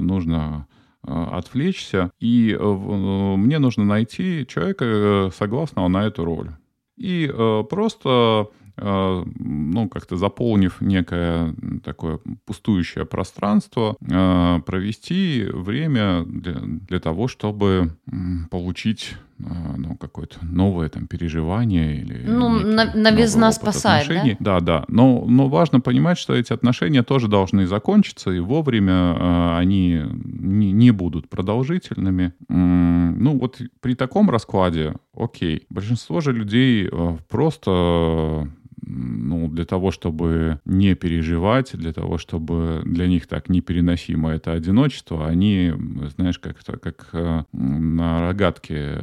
[0.00, 0.66] нужно
[1.06, 6.50] отвлечься, и мне нужно найти человека, согласного на эту роль.
[6.96, 7.32] И
[7.70, 8.48] просто
[8.78, 17.96] Э, ну, как-то заполнив некое такое пустующее пространство, э, провести время для, того, чтобы
[18.50, 24.36] получить э, ну, какое-то новое там переживание или ну, новизна спасает, отношений.
[24.40, 24.60] да?
[24.60, 24.84] Да, да.
[24.88, 30.90] Но, но важно понимать, что эти отношения тоже должны закончиться, и вовремя они не, не
[30.90, 32.32] будут продолжительными.
[32.48, 35.66] Ну, вот при таком раскладе, окей.
[35.70, 36.90] Большинство же людей
[37.28, 38.48] просто
[38.86, 45.26] ну, для того, чтобы не переживать, для того, чтобы для них так непереносимо это одиночество,
[45.26, 45.72] они,
[46.16, 48.98] знаешь, как-то как э, на рогатке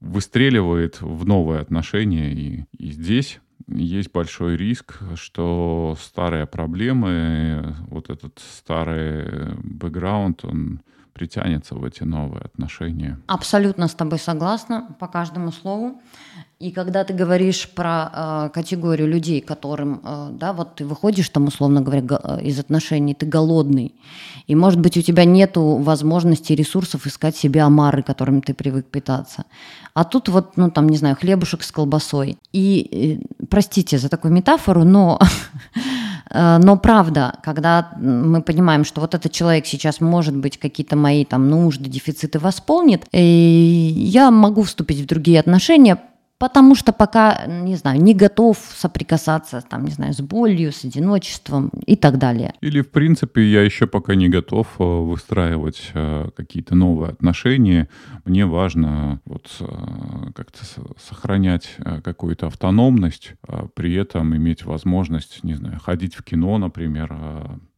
[0.00, 2.32] выстреливает в новые отношения.
[2.32, 10.80] И, и здесь есть большой риск, что старые проблемы, вот этот старый бэкграунд, он
[11.14, 13.18] притянется в эти новые отношения.
[13.26, 16.00] Абсолютно с тобой согласна по каждому слову.
[16.60, 21.46] И когда ты говоришь про э, категорию людей, которым, э, да, вот ты выходишь там,
[21.46, 23.94] условно говоря, э, из отношений, ты голодный,
[24.46, 29.44] и, может быть, у тебя нет возможности ресурсов искать себе омары, которыми ты привык питаться.
[29.94, 32.38] А тут вот, ну, там, не знаю, хлебушек с колбасой.
[32.52, 35.18] И, э, простите за такую метафору, но
[36.30, 41.48] но правда, когда мы понимаем, что вот этот человек сейчас, может быть, какие-то мои там
[41.50, 45.98] нужды, дефициты восполнит, я могу вступить в другие отношения,
[46.44, 51.70] потому что пока, не знаю, не готов соприкасаться, там, не знаю, с болью, с одиночеством
[51.86, 52.52] и так далее.
[52.60, 57.88] Или, в принципе, я еще пока не готов э, выстраивать э, какие-то новые отношения.
[58.26, 59.64] Мне важно вот э,
[60.34, 60.60] как-то
[60.98, 67.16] сохранять какую-то автономность, а при этом иметь возможность, не знаю, ходить в кино, например,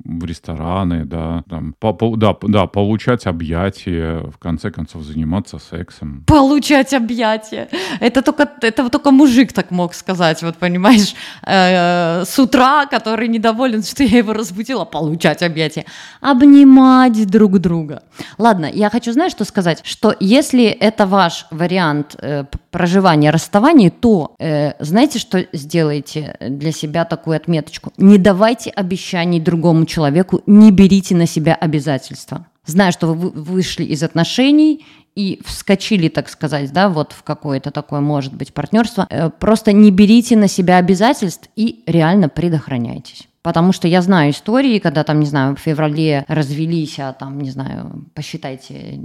[0.04, 6.24] в рестораны, да, там, по, по, да, да, получать объятия, в конце концов заниматься сексом.
[6.26, 7.68] Получать объятия.
[8.00, 13.82] Это только, это только мужик так мог сказать, вот понимаешь, э, с утра, который недоволен,
[13.82, 15.84] что я его разбудила, получать объятия.
[16.20, 18.02] Обнимать друг друга.
[18.38, 19.80] Ладно, я хочу, знаешь, что сказать?
[19.84, 27.04] Что если это ваш вариант э, проживания расставания, то э, знаете, что сделайте для себя
[27.04, 27.92] такую отметочку?
[27.96, 32.46] Не давайте обещаний другому человеку, не берите на себя обязательства.
[32.66, 38.00] Знаю, что вы вышли из отношений и вскочили, так сказать, да, вот в какое-то такое,
[38.00, 43.28] может быть, партнерство, э, просто не берите на себя обязательств и реально предохраняйтесь.
[43.46, 47.50] Потому что я знаю истории, когда там, не знаю, в феврале развелись, а там, не
[47.50, 48.98] знаю, посчитайте,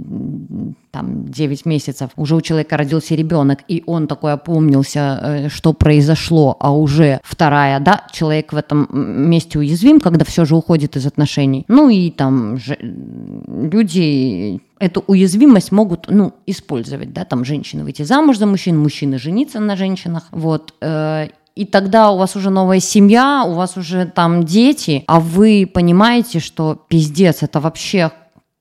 [0.90, 6.56] там 9 месяцев, уже у человека родился ребенок, и он такой опомнился, э, что произошло,
[6.58, 8.88] а уже вторая, да, человек в этом
[9.30, 11.64] месте уязвим, когда все же уходит из отношений.
[11.68, 18.38] Ну и там же, люди эту уязвимость могут, ну, использовать, да, там женщины выйти замуж
[18.38, 23.44] за мужчин, мужчины жениться на женщинах, вот, э, и тогда у вас уже новая семья,
[23.46, 28.10] у вас уже там дети, а вы понимаете, что пиздец, это вообще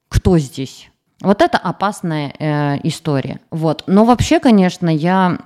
[0.09, 0.90] кто здесь?
[1.21, 3.39] Вот это опасная э, история.
[3.51, 3.83] Вот.
[3.85, 5.37] Но вообще, конечно, я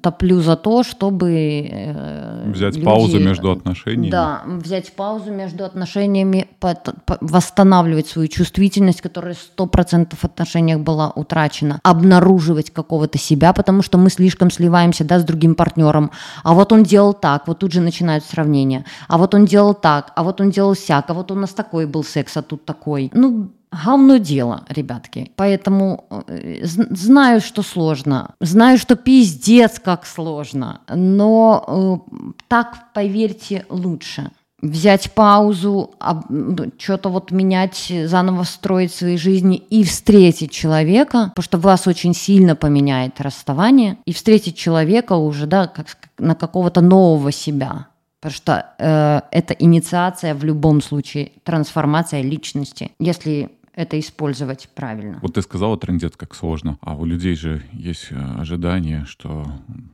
[0.00, 1.68] топлю за то, чтобы...
[1.68, 4.10] Э, взять люди, паузу между отношениями.
[4.10, 10.80] Да, взять паузу между отношениями, по, по, восстанавливать свою чувствительность, которая сто процентов в отношениях
[10.80, 16.12] была утрачена, обнаруживать какого-то себя, потому что мы слишком сливаемся да, с другим партнером.
[16.44, 18.84] А вот он делал так, вот тут же начинают сравнения.
[19.08, 21.86] А вот он делал так, а вот он делал сяк, а вот у нас такой
[21.86, 23.10] был секс, а тут такой.
[23.12, 23.50] Ну,
[23.84, 25.30] говно дело, ребятки.
[25.36, 28.34] Поэтому э, знаю, что сложно.
[28.40, 30.80] Знаю, что пиздец как сложно.
[30.88, 34.30] Но э, так, поверьте, лучше.
[34.62, 35.90] Взять паузу,
[36.30, 42.14] ну, что-то вот менять, заново строить свои жизни и встретить человека, потому что вас очень
[42.14, 45.86] сильно поменяет расставание, и встретить человека уже, да, как
[46.18, 47.88] на какого-то нового себя.
[48.20, 52.90] Потому что э, это инициация в любом случае, трансформация личности.
[52.98, 55.20] Если это использовать правильно.
[55.22, 56.78] Вот ты сказала, трендец, как сложно.
[56.80, 59.46] А у людей же есть э, ожидание, что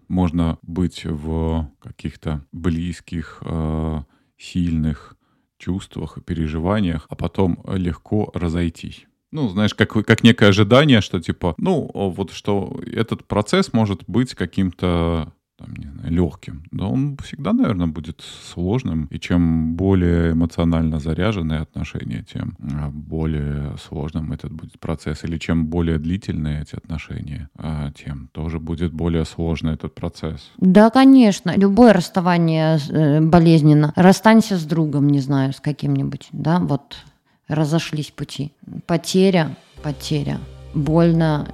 [0.09, 4.03] можно быть в каких-то близких, э,
[4.39, 5.17] сильных
[5.59, 9.07] чувствах и переживаниях, а потом легко разойтись.
[9.33, 14.35] Ну, знаешь, как, как некое ожидание, что типа, ну, вот что этот процесс может быть
[14.35, 15.33] каким-то
[15.63, 19.07] там, не знаю, легким, да он всегда, наверное, будет сложным.
[19.07, 25.25] И чем более эмоционально заряженные отношения, тем а, более сложным этот будет процесс.
[25.25, 30.51] Или чем более длительные эти отношения, а, тем тоже будет более сложный этот процесс.
[30.57, 31.55] Да, конечно.
[31.57, 33.93] Любое расставание э, болезненно.
[33.97, 36.97] Расстанься с другом, не знаю, с каким-нибудь, да, вот
[37.49, 38.53] разошлись пути.
[38.87, 40.39] Потеря, потеря.
[40.75, 41.47] Больно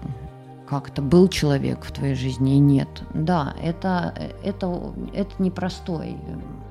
[0.68, 2.88] как-то был человек в твоей жизни и нет.
[3.14, 6.16] Да, это, это, это непростой,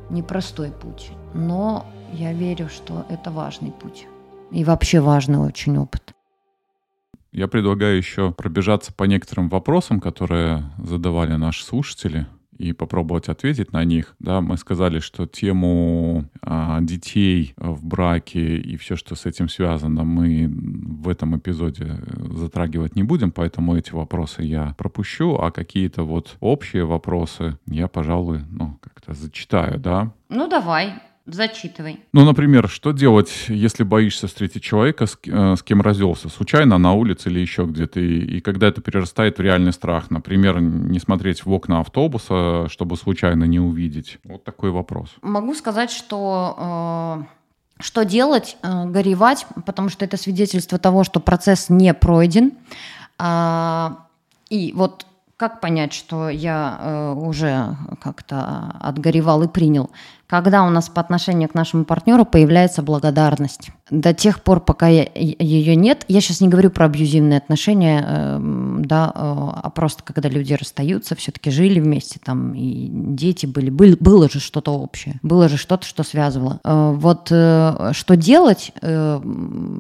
[0.09, 1.11] непростой путь.
[1.33, 4.07] Но я верю, что это важный путь.
[4.51, 6.13] И вообще важный очень опыт.
[7.31, 12.27] Я предлагаю еще пробежаться по некоторым вопросам, которые задавали наши слушатели
[12.57, 14.15] и попробовать ответить на них.
[14.19, 20.03] Да, мы сказали, что тему а, детей в браке и все, что с этим связано,
[20.03, 21.99] мы в этом эпизоде
[22.29, 28.41] затрагивать не будем, поэтому эти вопросы я пропущу, а какие-то вот общие вопросы я, пожалуй,
[28.49, 30.11] ну, как-то зачитаю, да.
[30.29, 30.93] Ну, давай.
[31.27, 31.99] Зачитывай.
[32.13, 36.93] Ну, например, что делать, если боишься встретить человека, с, э, с кем развелся, случайно на
[36.93, 40.09] улице или еще где-то, и, и когда это перерастает в реальный страх?
[40.09, 44.19] Например, не смотреть в окна автобуса, чтобы случайно не увидеть.
[44.23, 45.09] Вот такой вопрос.
[45.21, 47.25] Могу сказать, что...
[47.29, 47.37] Э...
[47.79, 48.57] Что делать?
[48.63, 52.53] Э, горевать, потому что это свидетельство того, что процесс не пройден.
[53.19, 54.07] А,
[54.49, 55.05] и вот
[55.37, 59.91] как понять, что я э, уже как-то отгоревал и принял?
[60.27, 63.69] Когда у нас по отношению к нашему партнеру появляется благодарность.
[63.89, 68.37] До тех пор, пока я, ее нет, я сейчас не говорю про абьюзивные отношения, э,
[68.79, 73.95] да, э, а просто когда люди расстаются, все-таки жили вместе, там и дети были, были
[73.97, 76.59] было же что-то общее, было же что-то, что связывало.
[76.65, 78.73] Э, вот э, что делать?
[78.81, 79.21] Э,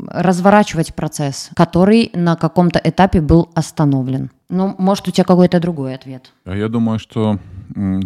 [0.07, 4.31] разворачивать процесс, который на каком-то этапе был остановлен.
[4.49, 6.31] Ну, может, у тебя какой-то другой ответ.
[6.45, 7.37] А я думаю, что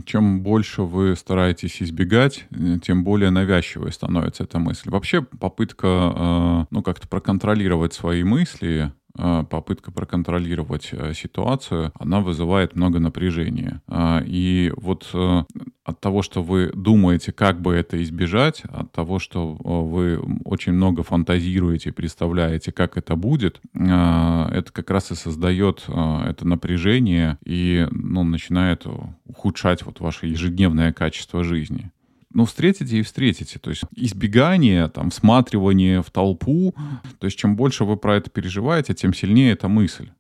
[0.05, 4.89] чем больше вы стараетесь избегать, э, тем более навязчивой становится эта мысль.
[4.89, 12.99] Вообще попытка, э, ну, как-то проконтролировать свои мысли, Э, попытка проконтролировать ситуацию, она вызывает много
[12.99, 13.82] напряжения.
[13.88, 15.09] Э, и вот
[15.84, 21.04] от того, что вы думаете, как бы это избежать, от того, что вы очень много
[21.04, 28.86] фантазируете, представляете, как это будет, это как раз и создает это напряжение и ну, начинает
[29.26, 31.92] ухудшать вот ваше ежедневное качество жизни
[32.34, 33.60] ну, встретите и встретите.
[33.60, 36.74] То есть избегание, там, всматривание в толпу.
[37.20, 40.12] То есть чем больше вы про это переживаете, тем сильнее эта мысль.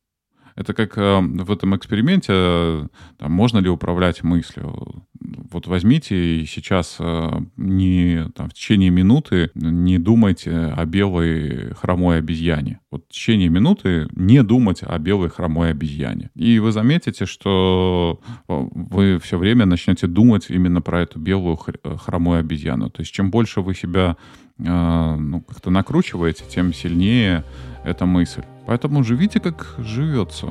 [0.55, 2.87] Это как э, в этом эксперименте, э,
[3.17, 5.05] там, можно ли управлять мыслью.
[5.51, 12.17] Вот возьмите и сейчас э, не, там, в течение минуты не думайте о белой хромой
[12.17, 12.79] обезьяне.
[12.89, 16.29] Вот в течение минуты не думать о белой хромой обезьяне.
[16.35, 22.89] И вы заметите, что вы все время начнете думать именно про эту белую хромую обезьяну.
[22.89, 24.17] То есть чем больше вы себя
[24.63, 27.43] ну, как-то накручиваете, тем сильнее
[27.83, 28.43] эта мысль.
[28.67, 30.47] Поэтому живите, как живется.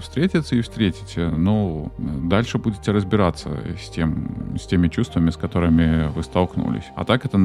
[0.00, 1.28] Встретиться и встретите.
[1.28, 6.90] Но дальше будете разбираться с, тем, с теми чувствами, с которыми вы столкнулись.
[6.96, 7.38] А так это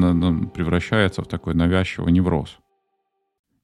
[0.54, 2.58] превращается в такой навязчивый невроз.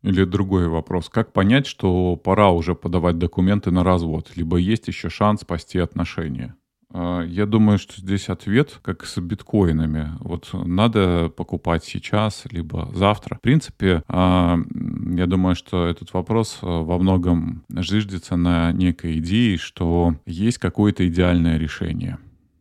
[0.03, 1.09] Или другой вопрос.
[1.09, 4.32] Как понять, что пора уже подавать документы на развод?
[4.37, 6.57] Либо есть еще шанс спасти отношения?
[6.95, 10.12] А, я думаю, что здесь ответ как с биткоинами.
[10.20, 13.36] Вот надо покупать сейчас, либо завтра.
[13.36, 14.59] В принципе, а,
[15.16, 21.07] я думаю, что этот вопрос а, во многом зиждется на некой идее, что есть какое-то
[21.07, 22.18] идеальное решение,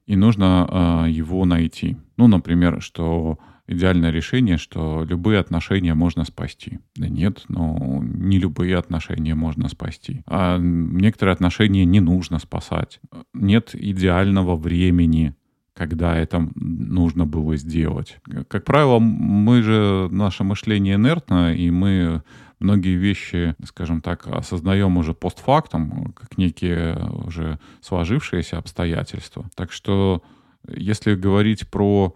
[0.07, 1.97] и нужно его найти.
[2.17, 6.79] Ну, например, что идеальное решение, что любые отношения можно спасти.
[6.95, 10.21] Да нет, но не любые отношения можно спасти.
[10.27, 12.99] А некоторые отношения не нужно спасать.
[13.33, 15.35] Нет идеального времени,
[15.73, 18.19] когда это нужно было сделать.
[18.47, 22.21] Как правило, мы же, наше мышление инертно, и мы
[22.59, 29.49] многие вещи, скажем так, осознаем уже постфактум, как некие уже сложившиеся обстоятельства.
[29.55, 30.21] Так что,
[30.67, 32.15] если говорить про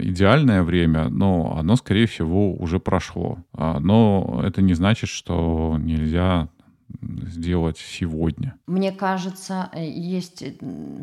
[0.00, 3.38] идеальное время, но оно, скорее всего, уже прошло.
[3.52, 6.48] А, но это не значит, что нельзя
[7.00, 8.54] сделать сегодня?
[8.66, 10.44] Мне кажется, есть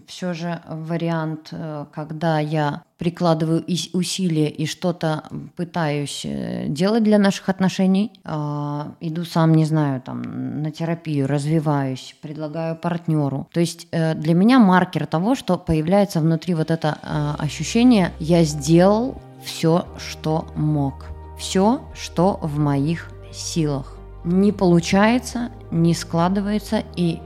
[0.07, 3.63] все же вариант, э, когда я прикладываю
[3.93, 5.25] усилия и что-то
[5.55, 12.15] пытаюсь э, делать для наших отношений, а, иду сам, не знаю, там на терапию, развиваюсь,
[12.21, 13.47] предлагаю партнеру.
[13.51, 18.43] То есть э, для меня маркер того, что появляется внутри вот это а, ощущение, я
[18.43, 21.05] сделал все, что мог,
[21.37, 23.94] все, что в моих силах
[24.25, 27.19] не получается, не складывается, и,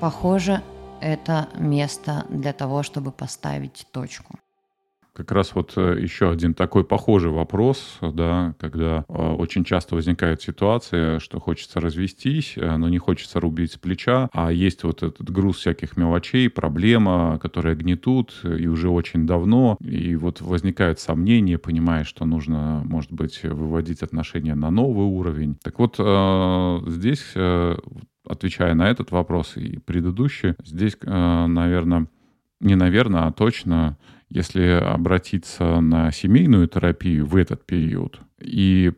[0.00, 0.62] похоже,
[1.00, 4.38] это место для того, чтобы поставить точку.
[5.14, 10.40] Как раз вот э, еще один такой похожий вопрос, да, когда э, очень часто возникает
[10.40, 15.30] ситуация, что хочется развестись, э, но не хочется рубить с плеча, а есть вот этот
[15.30, 22.04] груз всяких мелочей, проблема, которые гнетут и уже очень давно, и вот возникают сомнения, понимая,
[22.04, 25.58] что нужно, может быть, выводить отношения на новый уровень.
[25.62, 25.96] Так вот,
[26.90, 27.34] здесь,
[28.26, 32.06] отвечая на этот вопрос и предыдущий, здесь, наверное,
[32.60, 33.98] не наверное, а точно
[34.34, 38.92] если обратиться на семейную терапию в этот период и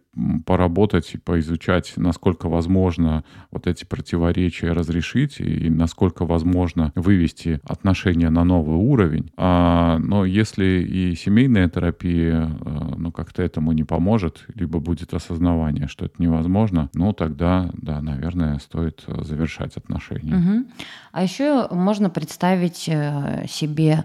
[0.47, 8.45] поработать и поизучать, насколько возможно вот эти противоречия разрешить и насколько возможно вывести отношения на
[8.45, 9.30] новый уровень.
[9.37, 15.89] А, но если и семейная терапия э, ну, как-то этому не поможет, либо будет осознавание,
[15.89, 20.37] что это невозможно, ну тогда, да, наверное, стоит завершать отношения.
[20.37, 20.66] Угу.
[21.12, 24.05] А еще можно представить э, себе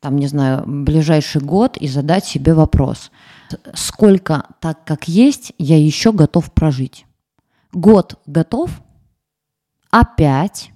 [0.00, 3.10] там, не знаю, ближайший год и задать себе вопрос,
[3.74, 7.06] сколько так, как есть, я еще готов прожить.
[7.72, 8.70] Год готов,
[9.90, 10.70] а пять.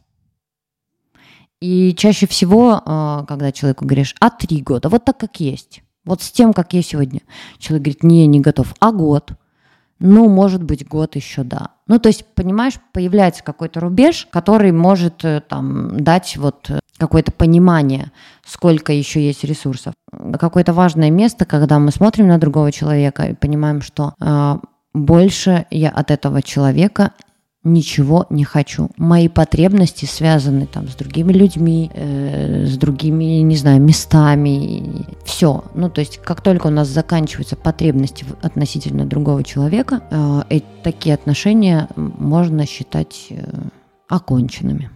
[1.61, 5.83] И чаще всего, а, когда человеку говоришь, а три года, вот так, как есть.
[6.05, 7.21] Вот с тем, как я сегодня.
[7.59, 8.75] Человек говорит, не, не готов.
[8.81, 9.33] А год?
[10.01, 11.71] Ну, может быть, год еще, да.
[11.87, 17.33] Ну, то есть, понимаешь, появляется какой-то рубеж, который может э, там дать вот э, какое-то
[17.33, 18.13] понимание,
[18.47, 19.93] сколько еще есть ресурсов.
[20.39, 24.59] Какое-то важное место, когда мы смотрим на другого человека и понимаем, что э,
[24.95, 27.13] больше я от этого человека
[27.65, 28.91] ничего не хочу.
[28.97, 35.07] Мои потребности связаны там с другими людьми, э, с другими, не знаю, местами.
[35.25, 35.65] Все.
[35.75, 41.89] Ну, то есть, как только у нас заканчиваются потребности относительно другого человека, э, такие отношения
[41.97, 43.43] можно считать э,
[44.09, 44.91] оконченными.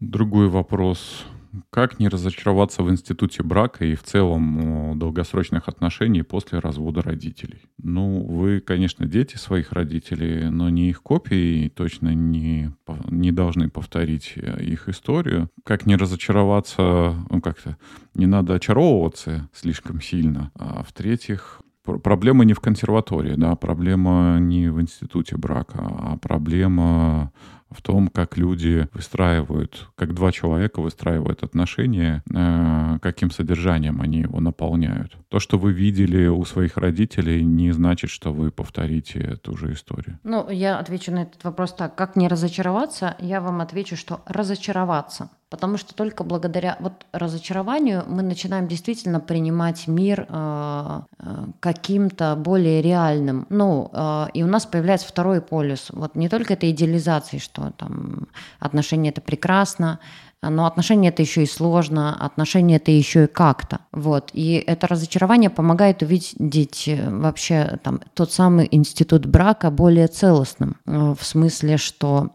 [0.00, 1.26] Другой вопрос.
[1.68, 7.60] Как не разочароваться в институте брака и в целом долгосрочных отношений после развода родителей?
[7.76, 12.72] Ну, вы, конечно, дети своих родителей, но не их копии, точно не,
[13.10, 15.50] не должны повторить э, их историю.
[15.64, 17.76] Как не разочароваться, ну, как-то
[18.14, 20.52] не надо очаровываться слишком сильно.
[20.54, 27.32] А в-третьих, проблема не в консерватории, да, проблема не в институте брака, а проблема
[27.70, 34.40] в том, как люди выстраивают, как два человека выстраивают отношения, э, каким содержанием они его
[34.40, 35.16] наполняют.
[35.28, 40.18] То, что вы видели у своих родителей, не значит, что вы повторите эту же историю.
[40.24, 41.94] Ну, я отвечу на этот вопрос так.
[41.94, 43.16] Как не разочароваться?
[43.20, 45.30] Я вам отвечу, что разочароваться.
[45.50, 52.80] Потому что только благодаря вот разочарованию мы начинаем действительно принимать мир э, э, каким-то более
[52.80, 53.46] реальным.
[53.50, 55.88] Ну, э, и у нас появляется второй полюс.
[55.90, 58.28] Вот не только это идеализации, что там
[58.60, 59.98] отношения это прекрасно,
[60.40, 63.80] но отношения это еще и сложно, отношения это еще и как-то.
[63.90, 64.30] Вот.
[64.32, 70.76] И это разочарование помогает увидеть э, вообще там, тот самый институт брака более целостным.
[70.86, 72.30] Э, в смысле, что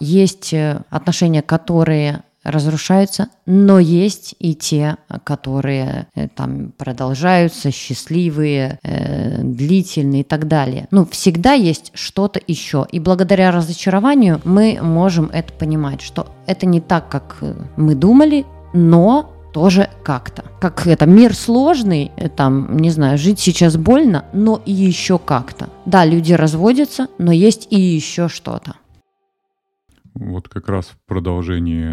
[0.00, 10.22] есть отношения, которые разрушаются, но есть и те, которые э, там продолжаются, счастливые, э, длительные
[10.22, 10.88] и так далее.
[10.90, 12.86] Ну, всегда есть что-то еще.
[12.90, 18.46] И благодаря разочарованию мы можем это понимать, что это не так, как э, мы думали,
[18.72, 20.44] но тоже как-то.
[20.60, 25.68] Как это, мир сложный, э, там, не знаю, жить сейчас больно, но и еще как-то.
[25.86, 28.76] Да, люди разводятся, но есть и еще что-то.
[30.20, 31.90] Вот как раз в продолжении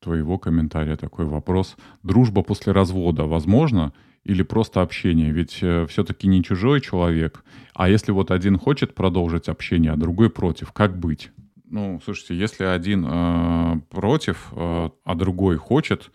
[0.00, 1.76] твоего комментария такой вопрос.
[2.02, 3.92] Дружба после развода возможно
[4.24, 5.30] или просто общение?
[5.30, 7.44] Ведь э, все-таки не чужой человек.
[7.74, 11.30] А если вот один хочет продолжить общение, а другой против, как быть?
[11.70, 16.10] Ну, слушайте, если один э, против, э, а другой хочет,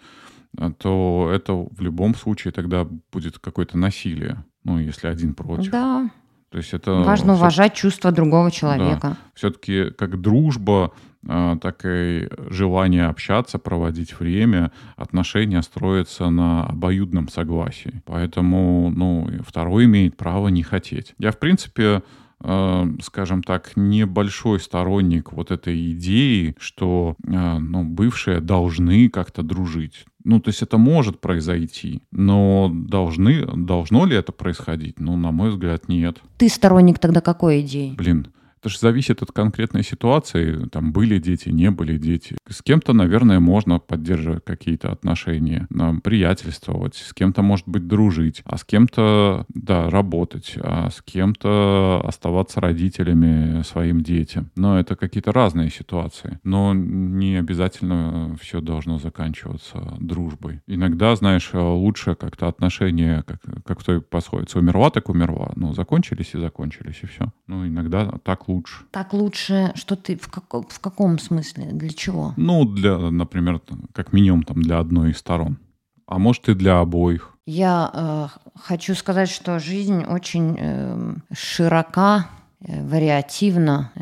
[0.58, 4.44] э, то это в любом случае тогда будет какое-то насилие.
[4.66, 5.72] Ну, если один против.
[5.72, 6.10] Да,
[6.50, 9.00] то есть это важно уважать чувства другого человека.
[9.02, 9.18] Да.
[9.34, 10.92] Все-таки как дружба,
[11.26, 18.02] так и желание общаться, проводить время, отношения строятся на обоюдном согласии.
[18.06, 21.14] Поэтому, ну, второй имеет право не хотеть.
[21.18, 22.04] Я, в принципе,
[22.46, 30.06] а, скажем так, небольшой сторонник вот этой идеи, что а, ну, бывшие должны как-то дружить.
[30.26, 35.00] Ну, то есть это может произойти, но должны, должно ли это происходить?
[35.00, 36.22] Ну, на мой взгляд, нет.
[36.38, 37.94] Ты сторонник тогда какой идеи?
[37.98, 38.28] Блин,
[38.64, 40.70] Это же зависит от конкретной ситуации.
[40.70, 42.38] Там были дети, не были дети.
[42.48, 45.68] С кем-то, наверное, можно поддерживать какие-то отношения,
[46.02, 52.62] приятельствовать, с кем-то, может быть, дружить, а с кем-то, да, работать, а с кем-то оставаться
[52.62, 54.50] родителями своим детям.
[54.56, 56.40] Но это какие-то разные ситуации.
[56.46, 60.62] Но не обязательно все должно заканчиваться дружбой.
[60.68, 65.52] Иногда, знаешь, лучше как-то отношения, как, как в той пословице, умерла, так умерла.
[65.58, 67.26] Ну, закончились и закончились, и все.
[67.48, 68.53] Ну, иногда так лучше.
[68.92, 72.34] Так лучше, что ты, в, как, в каком смысле, для чего?
[72.38, 73.62] Ну, для, например,
[73.94, 75.58] как минимум там для одной из сторон.
[76.06, 77.34] А может и для обоих.
[77.46, 82.28] Я э, хочу сказать, что жизнь очень э, широка,
[82.68, 84.02] вариативна э,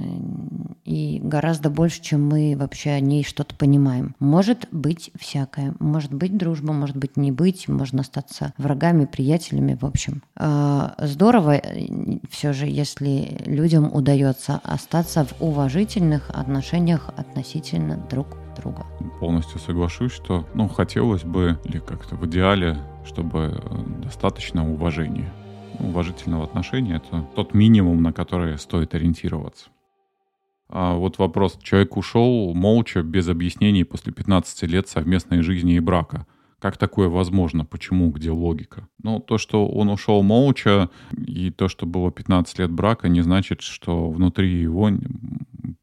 [0.86, 4.16] и гораздо больше, чем мы вообще о ней что-то понимаем.
[4.20, 5.74] Может быть всякое.
[5.80, 10.22] Может быть дружба, может быть не быть, можно остаться врагами, приятелями, в общем.
[10.36, 18.86] Э, здорово э, все же, если людям удается остаться в уважительных отношениях относительно друг друга.
[19.20, 25.32] Полностью соглашусь, что ну, хотелось бы, или как-то в идеале, чтобы э, достаточно уважения.
[25.82, 29.70] Уважительного отношения— это тот минимум, на который стоит ориентироваться.
[30.70, 31.58] А вот вопрос.
[31.62, 36.28] Человек ушел молча, без объяснений, после 15 лет совместной жизни и брака.
[36.60, 37.66] Как такое возможно?
[37.66, 38.12] Почему?
[38.12, 38.88] Где логика?
[39.04, 43.62] Ну, то, что он ушел молча, и то, что было 15 лет брака, не значит,
[43.62, 44.90] что внутри его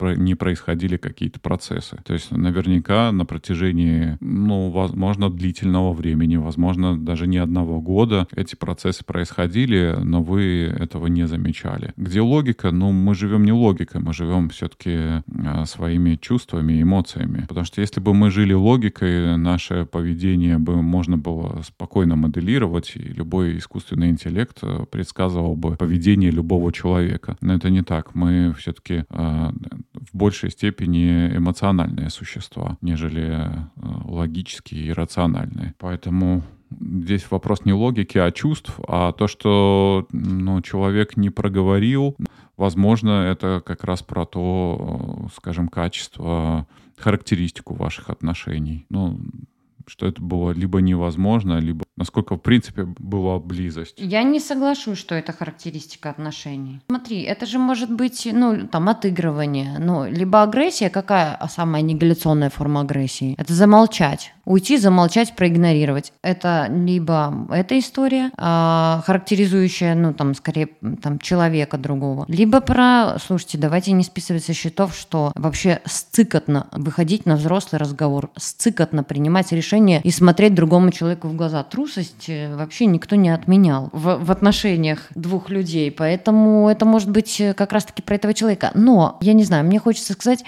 [0.00, 1.98] не происходили какие-то процессы.
[2.04, 8.54] То есть наверняка на протяжении, ну, возможно, длительного времени, возможно, даже не одного года эти
[8.54, 11.92] процессы происходили, но вы этого не замечали.
[11.96, 12.70] Где логика?
[12.70, 17.46] Ну, мы живем не логикой, мы живем все-таки а, своими чувствами, эмоциями.
[17.48, 23.58] Потому что если бы мы жили логикой, наше поведение бы можно было спокойно моделировать, любой
[23.58, 27.36] искусственный интеллект э, предсказывал бы поведение любого человека.
[27.40, 28.14] Но это не так.
[28.14, 29.52] Мы все-таки а,
[29.92, 33.60] в большей степени эмоциональные существа, нежели э,
[34.04, 35.74] логические и рациональные.
[35.78, 42.16] Поэтому здесь вопрос не логики, а чувств, а то, что ну, человек не проговорил,
[42.56, 48.86] возможно, это как раз про то, э, скажем, качество, характеристику ваших отношений.
[48.90, 49.20] Ну,
[49.88, 53.94] что это было либо невозможно, либо насколько в принципе была близость.
[53.96, 56.80] Я не соглашусь, что это характеристика отношений.
[56.88, 62.82] Смотри, это же может быть, ну, там, отыгрывание, ну, либо агрессия, какая самая негалляционная форма
[62.82, 63.34] агрессии?
[63.38, 64.32] Это замолчать.
[64.48, 66.14] Уйти, замолчать, проигнорировать.
[66.22, 70.70] Это либо эта история, а, характеризующая, ну, там, скорее,
[71.02, 77.26] там, человека другого, либо про, слушайте, давайте не списывать со счетов, что вообще сцикотно выходить
[77.26, 81.62] на взрослый разговор, сцикотно принимать решение и смотреть другому человеку в глаза.
[81.62, 87.38] Трусость э, вообще никто не отменял в, в отношениях двух людей, поэтому это может быть
[87.38, 88.70] э, как раз-таки про этого человека.
[88.72, 90.42] Но, я не знаю, мне хочется сказать,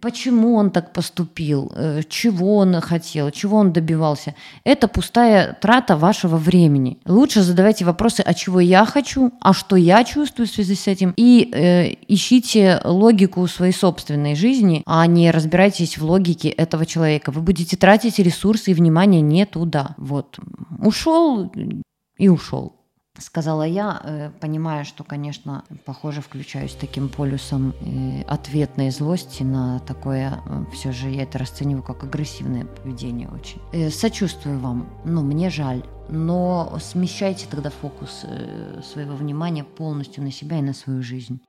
[0.00, 4.34] почему он так поступил, э, чего он хотел, чего он добивался.
[4.64, 6.98] Это пустая трата вашего времени.
[7.06, 11.12] Лучше задавайте вопросы, а чего я хочу, а что я чувствую в связи с этим,
[11.16, 17.32] и э, ищите логику своей собственной жизни, а не разбирайтесь в логике этого человека.
[17.32, 19.94] Вы будете тратить ресурсы и внимание не туда.
[19.96, 20.38] Вот.
[20.78, 21.52] Ушел
[22.18, 22.83] и ушел
[23.22, 30.42] сказала я, э, понимая, что, конечно, похоже, включаюсь таким полюсом э, ответной злости на такое,
[30.44, 33.90] э, все же я это расцениваю как агрессивное поведение очень.
[33.90, 38.26] Сочувствую вам, ну, мне жаль, но смещайте тогда фокус
[38.82, 41.40] своего внимания полностью на себя и на свою жизнь.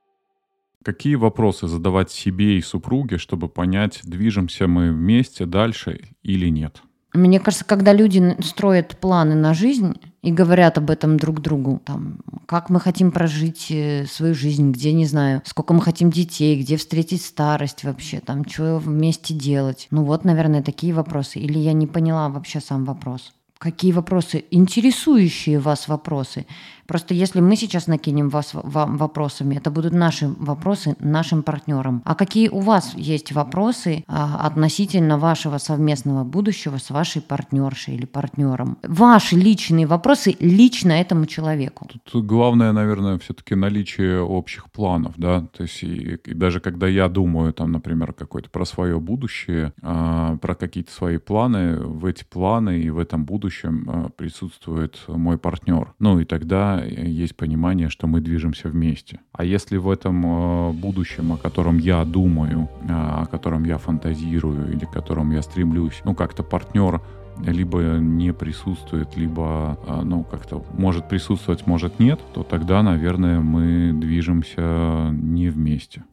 [0.84, 6.80] Какие вопросы задавать себе и супруге, чтобы понять, движемся мы вместе дальше или нет?
[7.16, 12.18] Мне кажется, когда люди строят планы на жизнь и говорят об этом друг другу, там,
[12.46, 16.76] как мы хотим прожить э, свою жизнь, где, не знаю, сколько мы хотим детей, где
[16.76, 19.88] встретить старость вообще, там, что вместе делать.
[19.90, 21.38] Ну вот, наверное, такие вопросы.
[21.38, 23.32] Или я не поняла вообще сам вопрос.
[23.58, 24.44] Какие вопросы?
[24.50, 26.46] Интересующие вас вопросы.
[26.86, 32.02] Просто если мы сейчас накинем вас вам вопросами, это будут наши вопросы нашим партнерам.
[32.04, 38.06] А какие у вас есть вопросы а, относительно вашего совместного будущего с вашей партнершей или
[38.06, 38.78] партнером?
[38.82, 41.88] Ваши личные вопросы лично этому человеку.
[42.10, 45.42] Тут главное, наверное, все-таки наличие общих планов, да.
[45.56, 50.36] То есть и, и даже когда я думаю, там, например, какое-то про свое будущее, а,
[50.36, 55.94] про какие-то свои планы, в эти планы и в этом будущем а, присутствует мой партнер.
[55.98, 59.20] Ну и тогда есть понимание, что мы движемся вместе.
[59.32, 64.72] А если в этом э, будущем, о котором я думаю, э, о котором я фантазирую
[64.72, 67.00] или к которому я стремлюсь, ну как-то партнер
[67.44, 73.92] либо не присутствует, либо а, ну, как-то может присутствовать, может нет, то тогда, наверное, мы
[73.92, 76.04] движемся не вместе.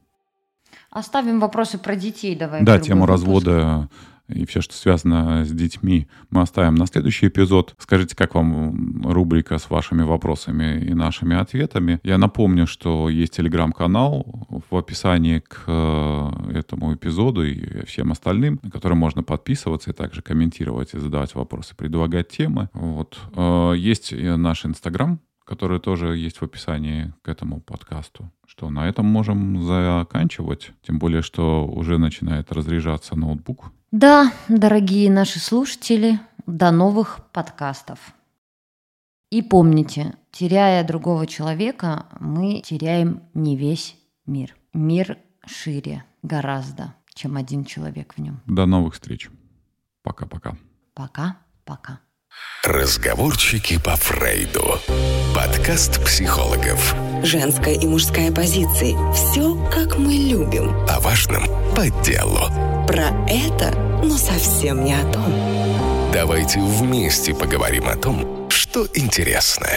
[0.90, 2.64] Оставим вопросы про детей, давай.
[2.64, 3.12] Да, тему выпуск.
[3.12, 3.90] развода
[4.28, 7.76] и все, что связано с детьми, мы оставим на следующий эпизод.
[7.78, 12.00] Скажите, как вам рубрика с вашими вопросами и нашими ответами.
[12.04, 18.72] Я напомню, что есть телеграм-канал в описании к э, этому эпизоду и всем остальным, на
[18.72, 22.70] который можно подписываться и также комментировать и задавать вопросы, предлагать темы.
[22.74, 23.20] Вот.
[23.36, 28.32] Э, есть наш инстаграм, который тоже есть в описании к этому подкасту.
[28.48, 33.72] Что на этом можем заканчивать, тем более, что уже начинает разряжаться ноутбук.
[33.94, 38.00] Да, дорогие наши слушатели, до новых подкастов.
[39.30, 44.56] И помните, теряя другого человека, мы теряем не весь мир.
[44.74, 48.42] Мир шире гораздо, чем один человек в нем.
[48.48, 49.30] До новых встреч.
[50.02, 50.58] Пока-пока.
[50.96, 52.00] Пока-пока.
[52.64, 54.80] Разговорчики по Фрейду.
[55.36, 56.96] Подкаст психологов.
[57.24, 58.96] Женская и мужская позиции.
[59.14, 60.72] Все, как мы любим.
[60.90, 61.44] О важном
[61.76, 62.40] по делу.
[62.88, 63.72] Про это,
[64.04, 65.34] но совсем не о том.
[66.14, 69.68] Давайте вместе поговорим о том, что интересно.